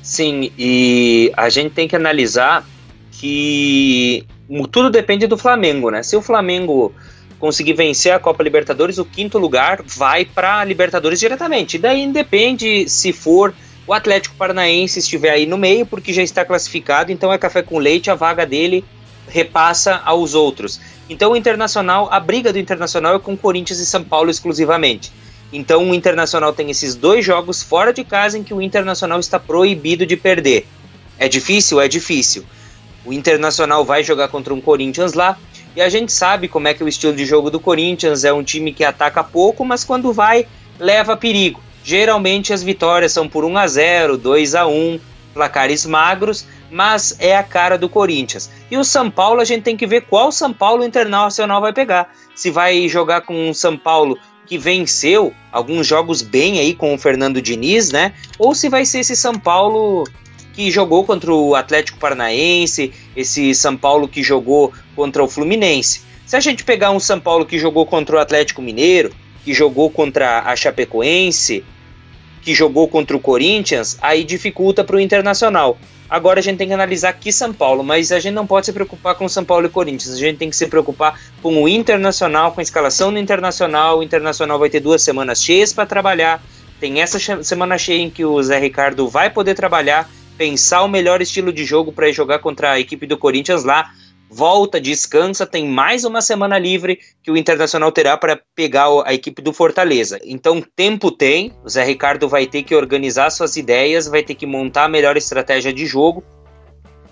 Sim, 0.01 0.51
e 0.57 1.31
a 1.35 1.49
gente 1.49 1.73
tem 1.73 1.87
que 1.87 1.95
analisar 1.95 2.65
que 3.11 4.25
tudo 4.71 4.89
depende 4.89 5.25
do 5.25 5.37
Flamengo, 5.37 5.89
né? 5.89 6.03
Se 6.03 6.15
o 6.15 6.21
Flamengo 6.21 6.93
conseguir 7.39 7.73
vencer 7.73 8.11
a 8.11 8.19
Copa 8.19 8.43
Libertadores, 8.43 8.97
o 8.97 9.05
quinto 9.05 9.37
lugar 9.37 9.81
vai 9.83 10.25
para 10.25 10.59
a 10.59 10.63
Libertadores 10.63 11.19
diretamente. 11.19 11.77
Daí 11.77 12.01
independe 12.03 12.89
se 12.89 13.11
for 13.11 13.53
o 13.87 13.93
Atlético 13.93 14.35
Paranaense 14.35 14.99
estiver 14.99 15.29
aí 15.29 15.45
no 15.45 15.57
meio, 15.57 15.85
porque 15.85 16.11
já 16.11 16.23
está 16.23 16.43
classificado, 16.43 17.11
então 17.11 17.31
é 17.31 17.37
café 17.37 17.61
com 17.61 17.77
leite, 17.77 18.09
a 18.09 18.15
vaga 18.15 18.45
dele 18.45 18.83
repassa 19.27 20.01
aos 20.03 20.33
outros. 20.33 20.79
Então 21.09 21.33
o 21.33 21.35
Internacional, 21.35 22.07
a 22.11 22.19
briga 22.19 22.51
do 22.51 22.59
Internacional 22.59 23.15
é 23.15 23.19
com 23.19 23.37
Corinthians 23.37 23.79
e 23.79 23.85
São 23.85 24.03
Paulo 24.03 24.31
exclusivamente. 24.31 25.11
Então 25.53 25.89
o 25.89 25.93
Internacional 25.93 26.51
tem 26.51 26.71
esses 26.71 26.95
dois 26.95 27.23
jogos 27.23 27.61
fora 27.61 27.93
de 27.93 28.03
casa 28.03 28.37
em 28.37 28.43
que 28.43 28.53
o 28.53 28.61
Internacional 28.61 29.19
está 29.19 29.39
proibido 29.39 30.05
de 30.05 30.17
perder. 30.17 30.65
É 31.19 31.27
difícil? 31.27 31.79
É 31.79 31.87
difícil. 31.87 32.43
O 33.05 33.13
Internacional 33.13 33.85
vai 33.85 34.03
jogar 34.03 34.27
contra 34.29 34.53
um 34.53 34.59
Corinthians 34.59 35.13
lá, 35.13 35.37
e 35.75 35.81
a 35.81 35.89
gente 35.89 36.11
sabe 36.11 36.47
como 36.47 36.67
é 36.67 36.73
que 36.73 36.81
é 36.81 36.85
o 36.85 36.89
estilo 36.89 37.13
de 37.13 37.25
jogo 37.25 37.51
do 37.51 37.59
Corinthians 37.59 38.23
é 38.23 38.31
um 38.31 38.43
time 38.43 38.71
que 38.71 38.83
ataca 38.83 39.23
pouco, 39.23 39.65
mas 39.65 39.83
quando 39.83 40.13
vai, 40.13 40.47
leva 40.79 41.17
perigo. 41.17 41.61
Geralmente 41.83 42.53
as 42.53 42.63
vitórias 42.63 43.11
são 43.11 43.27
por 43.27 43.43
1 43.43 43.57
a 43.57 43.67
0, 43.67 44.17
2 44.17 44.55
a 44.55 44.65
1, 44.65 44.99
placares 45.33 45.85
magros, 45.85 46.47
mas 46.71 47.15
é 47.19 47.35
a 47.35 47.43
cara 47.43 47.77
do 47.77 47.89
Corinthians. 47.89 48.49
E 48.71 48.77
o 48.77 48.83
São 48.83 49.11
Paulo, 49.11 49.41
a 49.41 49.45
gente 49.45 49.63
tem 49.63 49.77
que 49.77 49.85
ver 49.85 50.01
qual 50.01 50.31
São 50.31 50.53
Paulo 50.53 50.83
Internacional 50.83 51.61
vai 51.61 51.73
pegar. 51.73 52.11
Se 52.33 52.49
vai 52.49 52.87
jogar 52.87 53.21
com 53.21 53.49
um 53.49 53.53
São 53.53 53.77
Paulo 53.77 54.17
que 54.45 54.57
venceu 54.57 55.33
alguns 55.51 55.85
jogos 55.85 56.21
bem 56.21 56.59
aí 56.59 56.73
com 56.73 56.93
o 56.93 56.97
Fernando 56.97 57.41
Diniz, 57.41 57.91
né? 57.91 58.13
Ou 58.39 58.55
se 58.55 58.69
vai 58.69 58.85
ser 58.85 58.99
esse 58.99 59.15
São 59.15 59.33
Paulo 59.33 60.05
que 60.53 60.71
jogou 60.71 61.03
contra 61.03 61.33
o 61.33 61.53
Atlético 61.53 61.99
Paranaense, 61.99 62.93
esse 63.15 63.53
São 63.53 63.75
Paulo 63.75 64.07
que 64.07 64.23
jogou 64.23 64.71
contra 64.95 65.23
o 65.23 65.27
Fluminense. 65.27 66.01
Se 66.25 66.35
a 66.35 66.39
gente 66.39 66.63
pegar 66.63 66.91
um 66.91 66.99
São 66.99 67.19
Paulo 67.19 67.45
que 67.45 67.59
jogou 67.59 67.85
contra 67.85 68.15
o 68.15 68.19
Atlético 68.19 68.61
Mineiro, 68.61 69.13
que 69.43 69.53
jogou 69.53 69.89
contra 69.89 70.39
a 70.39 70.55
Chapecoense, 70.55 71.63
que 72.41 72.53
jogou 72.53 72.87
contra 72.87 73.15
o 73.15 73.19
Corinthians, 73.19 73.97
aí 74.01 74.23
dificulta 74.23 74.83
para 74.83 74.95
o 74.95 74.99
Internacional. 74.99 75.77
Agora 76.09 76.39
a 76.39 76.43
gente 76.43 76.57
tem 76.57 76.67
que 76.67 76.73
analisar 76.73 77.09
aqui 77.09 77.31
São 77.31 77.51
Paulo, 77.51 77.83
mas 77.83 78.11
a 78.11 78.19
gente 78.19 78.33
não 78.33 78.45
pode 78.45 78.67
se 78.67 78.73
preocupar 78.73 79.15
com 79.15 79.27
São 79.27 79.43
Paulo 79.43 79.65
e 79.65 79.69
Corinthians. 79.69 80.13
A 80.13 80.19
gente 80.19 80.37
tem 80.37 80.49
que 80.49 80.55
se 80.55 80.67
preocupar 80.67 81.19
com 81.41 81.63
o 81.63 81.67
Internacional, 81.67 82.51
com 82.51 82.59
a 82.59 82.63
escalação 82.63 83.11
do 83.11 83.19
Internacional. 83.19 83.99
O 83.99 84.03
Internacional 84.03 84.59
vai 84.59 84.69
ter 84.69 84.79
duas 84.79 85.01
semanas 85.01 85.43
cheias 85.43 85.73
para 85.73 85.85
trabalhar. 85.85 86.43
Tem 86.79 87.01
essa 87.01 87.19
semana 87.43 87.77
cheia 87.77 88.01
em 88.01 88.09
que 88.09 88.23
o 88.23 88.41
Zé 88.43 88.59
Ricardo 88.59 89.07
vai 89.07 89.29
poder 89.29 89.55
trabalhar 89.55 90.07
pensar 90.37 90.83
o 90.83 90.87
melhor 90.87 91.21
estilo 91.21 91.51
de 91.51 91.65
jogo 91.65 91.91
para 91.91 92.11
jogar 92.11 92.39
contra 92.39 92.71
a 92.71 92.79
equipe 92.79 93.07
do 93.07 93.17
Corinthians 93.17 93.63
lá. 93.63 93.91
Volta, 94.37 94.81
descansa, 94.81 95.47
tem 95.47 95.65
mais 95.65 96.03
uma 96.03 96.21
semana 96.21 96.59
livre 96.59 96.99
que 97.23 97.31
o 97.31 97.37
Internacional 97.37 97.89
terá 97.89 98.17
para 98.17 98.37
pegar 98.53 98.87
a 99.05 99.13
equipe 99.13 99.41
do 99.41 99.53
Fortaleza. 99.53 100.19
Então, 100.25 100.61
tempo 100.75 101.09
tem, 101.09 101.53
o 101.63 101.69
Zé 101.69 101.85
Ricardo 101.85 102.27
vai 102.27 102.45
ter 102.45 102.63
que 102.63 102.75
organizar 102.75 103.29
suas 103.29 103.55
ideias, 103.55 104.09
vai 104.09 104.23
ter 104.23 104.35
que 104.35 104.45
montar 104.45 104.83
a 104.83 104.89
melhor 104.89 105.15
estratégia 105.15 105.71
de 105.71 105.85
jogo 105.85 106.21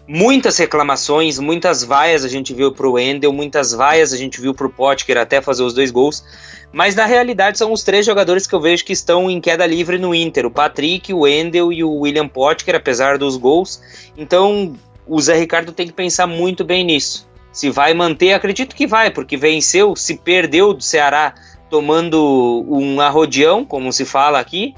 muitas 0.07 0.57
reclamações, 0.57 1.39
muitas 1.39 1.83
vaias 1.83 2.25
a 2.25 2.27
gente 2.27 2.53
viu 2.53 2.73
pro 2.73 2.93
Wendel, 2.93 3.31
muitas 3.31 3.71
vaias 3.71 4.11
a 4.11 4.17
gente 4.17 4.41
viu 4.41 4.53
pro 4.53 4.69
Potker 4.69 5.17
até 5.17 5.41
fazer 5.41 5.63
os 5.63 5.73
dois 5.73 5.91
gols. 5.91 6.23
Mas 6.71 6.93
na 6.93 7.05
realidade 7.05 7.57
são 7.57 7.71
os 7.71 7.83
três 7.83 8.05
jogadores 8.05 8.47
que 8.47 8.53
eu 8.53 8.59
vejo 8.59 8.83
que 8.83 8.93
estão 8.93 9.29
em 9.29 9.39
queda 9.39 9.65
livre 9.65 9.97
no 9.97 10.13
Inter: 10.13 10.45
o 10.45 10.51
Patrick, 10.51 11.13
o 11.13 11.21
Wendel 11.21 11.71
e 11.71 11.83
o 11.83 11.99
William 11.99 12.27
Potker, 12.27 12.75
apesar 12.75 13.17
dos 13.17 13.37
gols. 13.37 13.81
Então 14.17 14.75
o 15.07 15.19
Zé 15.21 15.35
Ricardo 15.35 15.71
tem 15.71 15.87
que 15.87 15.93
pensar 15.93 16.27
muito 16.27 16.63
bem 16.63 16.83
nisso. 16.83 17.27
Se 17.51 17.69
vai 17.69 17.93
manter, 17.93 18.33
acredito 18.33 18.75
que 18.75 18.87
vai, 18.87 19.11
porque 19.11 19.37
venceu, 19.37 19.95
se 19.95 20.17
perdeu 20.17 20.73
do 20.73 20.83
Ceará 20.83 21.35
tomando 21.69 22.65
um 22.67 22.99
arrodeão, 22.99 23.65
como 23.65 23.91
se 23.91 24.05
fala 24.05 24.39
aqui, 24.39 24.75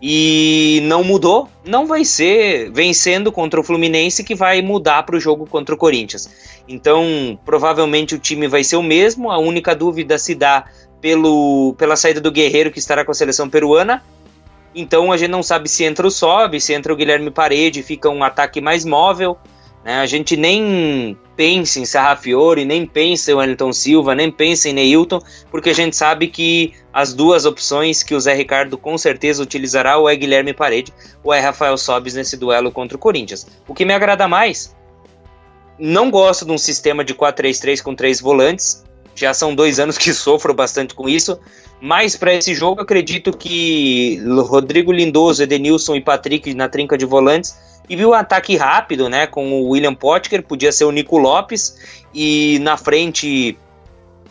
e 0.00 0.80
não 0.84 1.02
mudou, 1.02 1.48
não 1.64 1.86
vai 1.86 2.04
ser 2.04 2.70
vencendo 2.70 3.32
contra 3.32 3.58
o 3.58 3.64
Fluminense 3.64 4.22
que 4.22 4.34
vai 4.34 4.60
mudar 4.60 5.02
para 5.04 5.16
o 5.16 5.20
jogo 5.20 5.46
contra 5.46 5.74
o 5.74 5.78
Corinthians. 5.78 6.28
Então, 6.68 7.38
provavelmente 7.44 8.14
o 8.14 8.18
time 8.18 8.46
vai 8.46 8.62
ser 8.62 8.76
o 8.76 8.82
mesmo, 8.82 9.30
a 9.30 9.38
única 9.38 9.74
dúvida 9.74 10.18
se 10.18 10.34
dá 10.34 10.64
pelo, 11.00 11.74
pela 11.78 11.96
saída 11.96 12.20
do 12.20 12.32
Guerreiro 12.32 12.70
que 12.70 12.78
estará 12.78 13.04
com 13.04 13.10
a 13.10 13.14
seleção 13.14 13.48
peruana. 13.48 14.02
Então 14.74 15.12
a 15.12 15.16
gente 15.16 15.30
não 15.30 15.42
sabe 15.42 15.68
se 15.68 15.84
entra 15.84 16.06
o 16.06 16.10
Sobe, 16.10 16.60
se 16.60 16.72
entra 16.72 16.92
o 16.92 16.96
Guilherme 16.96 17.30
Parede, 17.30 17.82
fica 17.82 18.08
um 18.08 18.24
ataque 18.24 18.60
mais 18.60 18.84
móvel. 18.84 19.38
Né? 19.84 20.00
A 20.00 20.06
gente 20.06 20.36
nem 20.36 21.16
pensa 21.36 21.78
em 21.78 21.84
Sarrafiore, 21.84 22.64
nem 22.64 22.86
pensa 22.86 23.30
em 23.30 23.34
Wellington 23.34 23.72
Silva, 23.72 24.14
nem 24.14 24.30
pensa 24.30 24.68
em 24.68 24.72
Neilton, 24.72 25.20
porque 25.50 25.70
a 25.70 25.74
gente 25.74 25.94
sabe 25.94 26.28
que 26.28 26.72
as 26.92 27.12
duas 27.12 27.44
opções 27.44 28.02
que 28.02 28.14
o 28.14 28.20
Zé 28.20 28.34
Ricardo 28.34 28.78
com 28.78 28.96
certeza 28.96 29.42
utilizará 29.42 29.98
ou 29.98 30.08
é 30.08 30.16
Guilherme 30.16 30.54
Parede 30.54 30.92
ou 31.22 31.32
é 31.32 31.40
Rafael 31.40 31.76
Sobis 31.76 32.14
nesse 32.14 32.36
duelo 32.36 32.72
contra 32.72 32.96
o 32.96 33.00
Corinthians. 33.00 33.46
O 33.68 33.74
que 33.74 33.84
me 33.84 33.92
agrada 33.92 34.26
mais, 34.26 34.74
não 35.78 36.10
gosto 36.10 36.44
de 36.44 36.52
um 36.52 36.58
sistema 36.58 37.04
de 37.04 37.14
4-3-3 37.14 37.82
com 37.82 37.94
três 37.94 38.20
volantes, 38.20 38.83
já 39.14 39.32
são 39.32 39.54
dois 39.54 39.78
anos 39.78 39.96
que 39.96 40.12
sofro 40.14 40.52
bastante 40.54 40.94
com 40.94 41.08
isso, 41.08 41.38
mas 41.80 42.16
para 42.16 42.34
esse 42.34 42.54
jogo 42.54 42.80
acredito 42.80 43.36
que 43.36 44.20
Rodrigo 44.46 44.92
Lindoso, 44.92 45.42
Edenilson 45.42 45.96
e 45.96 46.00
Patrick 46.00 46.54
na 46.54 46.68
trinca 46.68 46.96
de 46.96 47.04
volantes 47.04 47.54
e 47.88 47.96
viu 47.96 48.10
um 48.10 48.14
ataque 48.14 48.56
rápido, 48.56 49.08
né, 49.08 49.26
com 49.26 49.52
o 49.52 49.70
William 49.70 49.94
Potker, 49.94 50.42
podia 50.42 50.72
ser 50.72 50.84
o 50.84 50.90
Nico 50.90 51.18
Lopes, 51.18 51.76
e 52.14 52.58
na 52.60 52.76
frente 52.76 53.58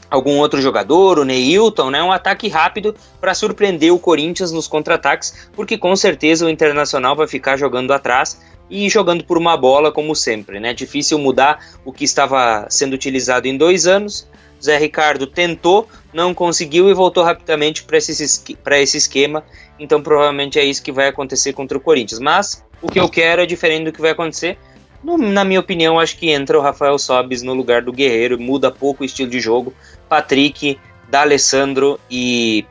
algum 0.10 0.38
outro 0.38 0.62
jogador, 0.62 1.20
o 1.20 1.26
Neilton, 1.26 1.90
né, 1.90 2.04
um 2.04 2.12
ataque 2.12 2.48
rápido 2.48 2.96
para 3.20 3.34
surpreender 3.34 3.94
o 3.94 4.00
Corinthians 4.00 4.52
nos 4.52 4.68
contra-ataques, 4.68 5.50
porque 5.56 5.78
com 5.78 5.96
certeza 5.96 6.46
o 6.46 6.50
Internacional 6.50 7.16
vai 7.16 7.28
ficar 7.28 7.58
jogando 7.58 7.92
atrás 7.92 8.42
e 8.70 8.90
jogando 8.90 9.24
por 9.24 9.38
uma 9.38 9.58
bola 9.58 9.92
como 9.92 10.16
sempre, 10.16 10.60
né, 10.60 10.74
difícil 10.74 11.18
mudar 11.18 11.60
o 11.84 11.92
que 11.92 12.04
estava 12.04 12.66
sendo 12.70 12.94
utilizado 12.94 13.48
em 13.48 13.58
dois 13.58 13.88
anos, 13.88 14.28
Zé 14.64 14.78
Ricardo 14.78 15.28
tentou, 15.28 15.90
não 16.14 16.34
conseguiu 16.34 16.90
e 16.90 16.94
voltou 16.94 17.24
rapidamente 17.24 17.84
para 17.84 17.98
esse, 17.98 18.12
esse 18.12 18.98
esquema. 18.98 19.44
Então 19.78 20.02
provavelmente 20.02 20.58
é 20.58 20.64
isso 20.64 20.82
que 20.82 20.92
vai 20.92 21.10
acontecer 21.10 21.52
contra 21.52 21.78
o 21.78 21.82
Corinthians. 21.82 22.20
Mas 22.20 22.64
o 22.82 22.88
que 22.88 23.00
eu 23.00 23.10
quero 23.10 23.42
é 23.42 23.46
diferente 23.46 23.86
do 23.86 23.92
que 23.92 24.02
vai 24.02 24.12
acontecer. 24.12 24.58
No, 25.04 25.18
na 25.18 25.44
minha 25.44 25.60
opinião, 25.60 26.00
acho 26.00 26.18
que 26.18 26.30
entra 26.30 26.58
o 26.58 26.62
Rafael 26.62 26.98
Sobis 26.98 27.42
no 27.42 27.54
lugar 27.54 27.82
do 27.82 27.92
Guerreiro, 27.92 28.40
muda 28.40 28.72
pouco 28.72 29.04
o 29.04 29.06
estilo 29.06 29.30
de 29.30 29.40
jogo. 29.42 29.74
Patrick, 30.08 30.80
D'Alessandro 31.10 32.00
e 32.10 32.66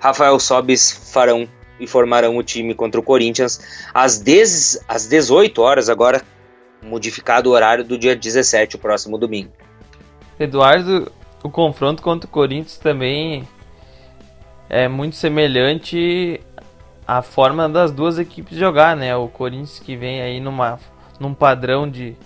Rafael 0.00 0.40
Sobis 0.40 0.90
farão 1.12 1.48
e 1.78 1.86
formarão 1.86 2.36
o 2.36 2.42
time 2.42 2.74
contra 2.74 3.00
o 3.00 3.02
Corinthians 3.02 3.60
às, 3.94 4.18
10, 4.18 4.84
às 4.88 5.06
18 5.06 5.62
horas, 5.62 5.88
agora 5.88 6.22
modificado 6.82 7.50
o 7.50 7.52
horário 7.52 7.84
do 7.84 7.96
dia 7.96 8.16
17, 8.16 8.76
o 8.76 8.78
próximo 8.78 9.16
domingo. 9.16 9.52
Eduardo, 10.40 11.12
o 11.42 11.50
confronto 11.50 12.02
contra 12.02 12.26
o 12.26 12.30
Corinthians 12.30 12.78
também 12.78 13.46
é 14.70 14.88
muito 14.88 15.14
semelhante 15.14 16.40
a 17.06 17.20
forma 17.20 17.68
das 17.68 17.92
duas 17.92 18.18
equipes 18.18 18.56
jogar, 18.56 18.96
né? 18.96 19.14
O 19.14 19.28
Corinthians 19.28 19.78
que 19.78 19.94
vem 19.96 20.22
aí 20.22 20.40
numa, 20.40 20.80
num 21.18 21.34
padrão 21.34 21.86
de, 21.86 22.16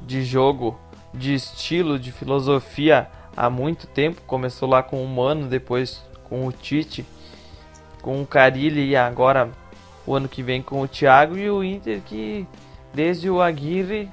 de 0.00 0.24
jogo, 0.24 0.80
de 1.12 1.34
estilo, 1.34 1.98
de 1.98 2.10
filosofia 2.10 3.06
há 3.36 3.50
muito 3.50 3.86
tempo. 3.86 4.22
Começou 4.26 4.66
lá 4.66 4.82
com 4.82 5.04
o 5.04 5.06
Mano, 5.06 5.46
depois 5.46 6.02
com 6.24 6.46
o 6.46 6.52
Tite, 6.52 7.04
com 8.00 8.22
o 8.22 8.26
Carilli 8.26 8.88
e 8.88 8.96
agora 8.96 9.50
o 10.06 10.14
ano 10.14 10.26
que 10.26 10.42
vem 10.42 10.62
com 10.62 10.80
o 10.80 10.88
Thiago 10.88 11.36
e 11.36 11.50
o 11.50 11.62
Inter 11.62 12.00
que 12.00 12.46
desde 12.94 13.28
o 13.28 13.42
Aguirre 13.42 14.08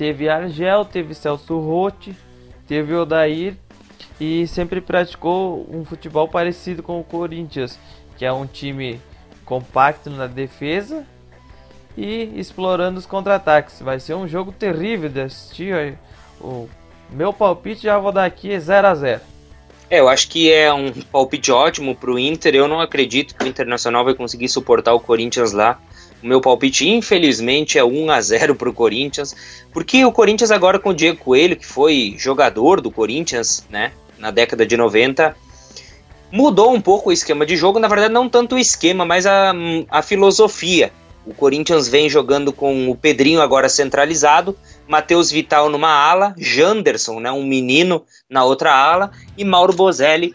teve 0.00 0.30
Argel, 0.30 0.82
teve 0.86 1.14
Celso 1.14 1.60
Rotti, 1.60 2.16
teve 2.66 2.94
Odair 2.94 3.54
e 4.18 4.46
sempre 4.46 4.80
praticou 4.80 5.68
um 5.70 5.84
futebol 5.84 6.26
parecido 6.26 6.82
com 6.82 6.98
o 6.98 7.04
Corinthians 7.04 7.78
que 8.16 8.24
é 8.24 8.32
um 8.32 8.46
time 8.46 8.98
compacto 9.44 10.08
na 10.08 10.26
defesa 10.26 11.06
e 11.98 12.32
explorando 12.34 12.98
os 12.98 13.04
contra-ataques. 13.04 13.82
Vai 13.82 14.00
ser 14.00 14.14
um 14.14 14.26
jogo 14.26 14.52
terrível 14.52 15.10
de 15.10 15.20
assistir. 15.20 15.98
O 16.40 16.66
meu 17.10 17.30
palpite 17.30 17.82
já 17.82 17.98
vou 17.98 18.10
dar 18.10 18.24
aqui 18.24 18.50
é 18.50 18.58
0 18.58 18.86
a 18.86 18.94
0 18.94 19.20
é, 19.90 19.98
eu 19.98 20.08
acho 20.08 20.28
que 20.28 20.50
é 20.50 20.72
um 20.72 20.92
palpite 20.92 21.50
ótimo 21.50 21.96
para 21.96 22.12
o 22.12 22.18
Inter. 22.18 22.54
Eu 22.54 22.68
não 22.68 22.80
acredito 22.80 23.34
que 23.34 23.42
o 23.42 23.46
Internacional 23.46 24.04
vai 24.04 24.14
conseguir 24.14 24.48
suportar 24.48 24.94
o 24.94 25.00
Corinthians 25.00 25.52
lá. 25.52 25.80
O 26.22 26.26
meu 26.26 26.40
palpite, 26.40 26.88
infelizmente, 26.88 27.78
é 27.78 27.84
1 27.84 28.10
a 28.10 28.20
0 28.20 28.54
para 28.54 28.68
o 28.68 28.74
Corinthians, 28.74 29.34
porque 29.72 30.04
o 30.04 30.12
Corinthians 30.12 30.50
agora 30.50 30.78
com 30.78 30.90
o 30.90 30.94
Diego 30.94 31.18
Coelho, 31.18 31.56
que 31.56 31.66
foi 31.66 32.14
jogador 32.18 32.80
do 32.80 32.90
Corinthians, 32.90 33.66
né, 33.70 33.92
na 34.18 34.30
década 34.30 34.66
de 34.66 34.76
90, 34.76 35.34
mudou 36.30 36.74
um 36.74 36.80
pouco 36.80 37.08
o 37.08 37.12
esquema 37.12 37.46
de 37.46 37.56
jogo, 37.56 37.78
na 37.78 37.88
verdade 37.88 38.12
não 38.12 38.28
tanto 38.28 38.54
o 38.54 38.58
esquema, 38.58 39.04
mas 39.04 39.26
a, 39.26 39.52
a 39.90 40.02
filosofia. 40.02 40.92
O 41.26 41.34
Corinthians 41.34 41.88
vem 41.88 42.08
jogando 42.08 42.52
com 42.52 42.90
o 42.90 42.96
Pedrinho 42.96 43.40
agora 43.40 43.68
centralizado, 43.68 44.56
Matheus 44.88 45.30
Vital 45.30 45.68
numa 45.68 45.90
ala, 45.90 46.34
Janderson, 46.36 47.20
né, 47.20 47.30
um 47.30 47.44
menino 47.44 48.04
na 48.28 48.44
outra 48.44 48.72
ala 48.74 49.10
e 49.36 49.44
Mauro 49.44 49.72
Bozelli 49.72 50.34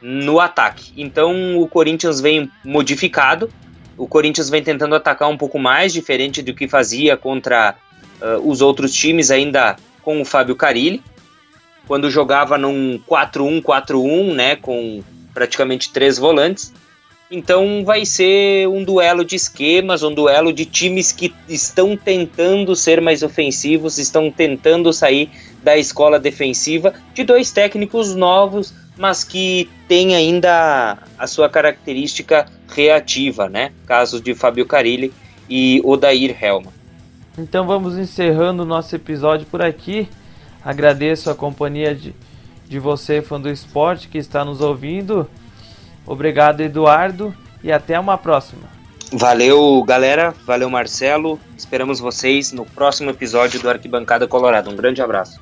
no 0.00 0.40
ataque. 0.40 0.92
Então 0.96 1.60
o 1.60 1.68
Corinthians 1.68 2.20
vem 2.20 2.50
modificado, 2.64 3.50
o 3.98 4.06
Corinthians 4.06 4.48
vem 4.48 4.62
tentando 4.62 4.94
atacar 4.94 5.28
um 5.28 5.36
pouco 5.36 5.58
mais, 5.58 5.92
diferente 5.92 6.40
do 6.40 6.54
que 6.54 6.68
fazia 6.68 7.16
contra 7.16 7.74
uh, 8.22 8.48
os 8.48 8.62
outros 8.62 8.94
times, 8.94 9.30
ainda 9.30 9.76
com 10.02 10.22
o 10.22 10.24
Fábio 10.24 10.54
Carilli. 10.54 11.02
Quando 11.86 12.10
jogava 12.10 12.56
num 12.56 13.00
4-1-4-1, 13.08 14.34
né, 14.34 14.56
com 14.56 15.02
praticamente 15.34 15.92
três 15.92 16.16
volantes. 16.16 16.72
Então 17.30 17.84
vai 17.84 18.06
ser 18.06 18.66
um 18.68 18.82
duelo 18.82 19.24
de 19.24 19.36
esquemas, 19.36 20.02
um 20.02 20.14
duelo 20.14 20.52
de 20.52 20.64
times 20.64 21.12
que 21.12 21.34
estão 21.48 21.96
tentando 21.96 22.74
ser 22.74 23.00
mais 23.02 23.22
ofensivos, 23.22 23.98
estão 23.98 24.30
tentando 24.30 24.92
sair 24.92 25.30
da 25.62 25.76
escola 25.76 26.18
defensiva, 26.18 26.94
de 27.12 27.24
dois 27.24 27.50
técnicos 27.50 28.14
novos, 28.14 28.72
mas 28.96 29.24
que 29.24 29.68
têm 29.86 30.16
ainda 30.16 30.98
a 31.18 31.26
sua 31.26 31.50
característica 31.50 32.46
reativa, 32.68 33.48
né? 33.48 33.72
Casos 33.86 34.20
de 34.20 34.34
Fábio 34.34 34.66
Carilli 34.66 35.12
e 35.48 35.80
Odair 35.84 36.36
Helma. 36.42 36.72
Então 37.36 37.66
vamos 37.66 37.96
encerrando 37.96 38.62
o 38.62 38.66
nosso 38.66 38.94
episódio 38.94 39.46
por 39.46 39.62
aqui. 39.62 40.08
Agradeço 40.64 41.30
a 41.30 41.34
companhia 41.34 41.94
de 41.94 42.14
de 42.68 42.78
você, 42.78 43.22
fã 43.22 43.40
do 43.40 43.48
esporte, 43.48 44.08
que 44.08 44.18
está 44.18 44.44
nos 44.44 44.60
ouvindo. 44.60 45.28
Obrigado, 46.06 46.60
Eduardo, 46.60 47.34
e 47.64 47.72
até 47.72 47.98
uma 47.98 48.18
próxima. 48.18 48.62
Valeu, 49.12 49.82
galera. 49.84 50.34
Valeu, 50.46 50.68
Marcelo. 50.68 51.40
Esperamos 51.56 51.98
vocês 51.98 52.52
no 52.52 52.66
próximo 52.66 53.08
episódio 53.08 53.58
do 53.58 53.70
Arquibancada 53.70 54.28
Colorado. 54.28 54.70
Um 54.70 54.76
grande 54.76 55.00
abraço. 55.00 55.40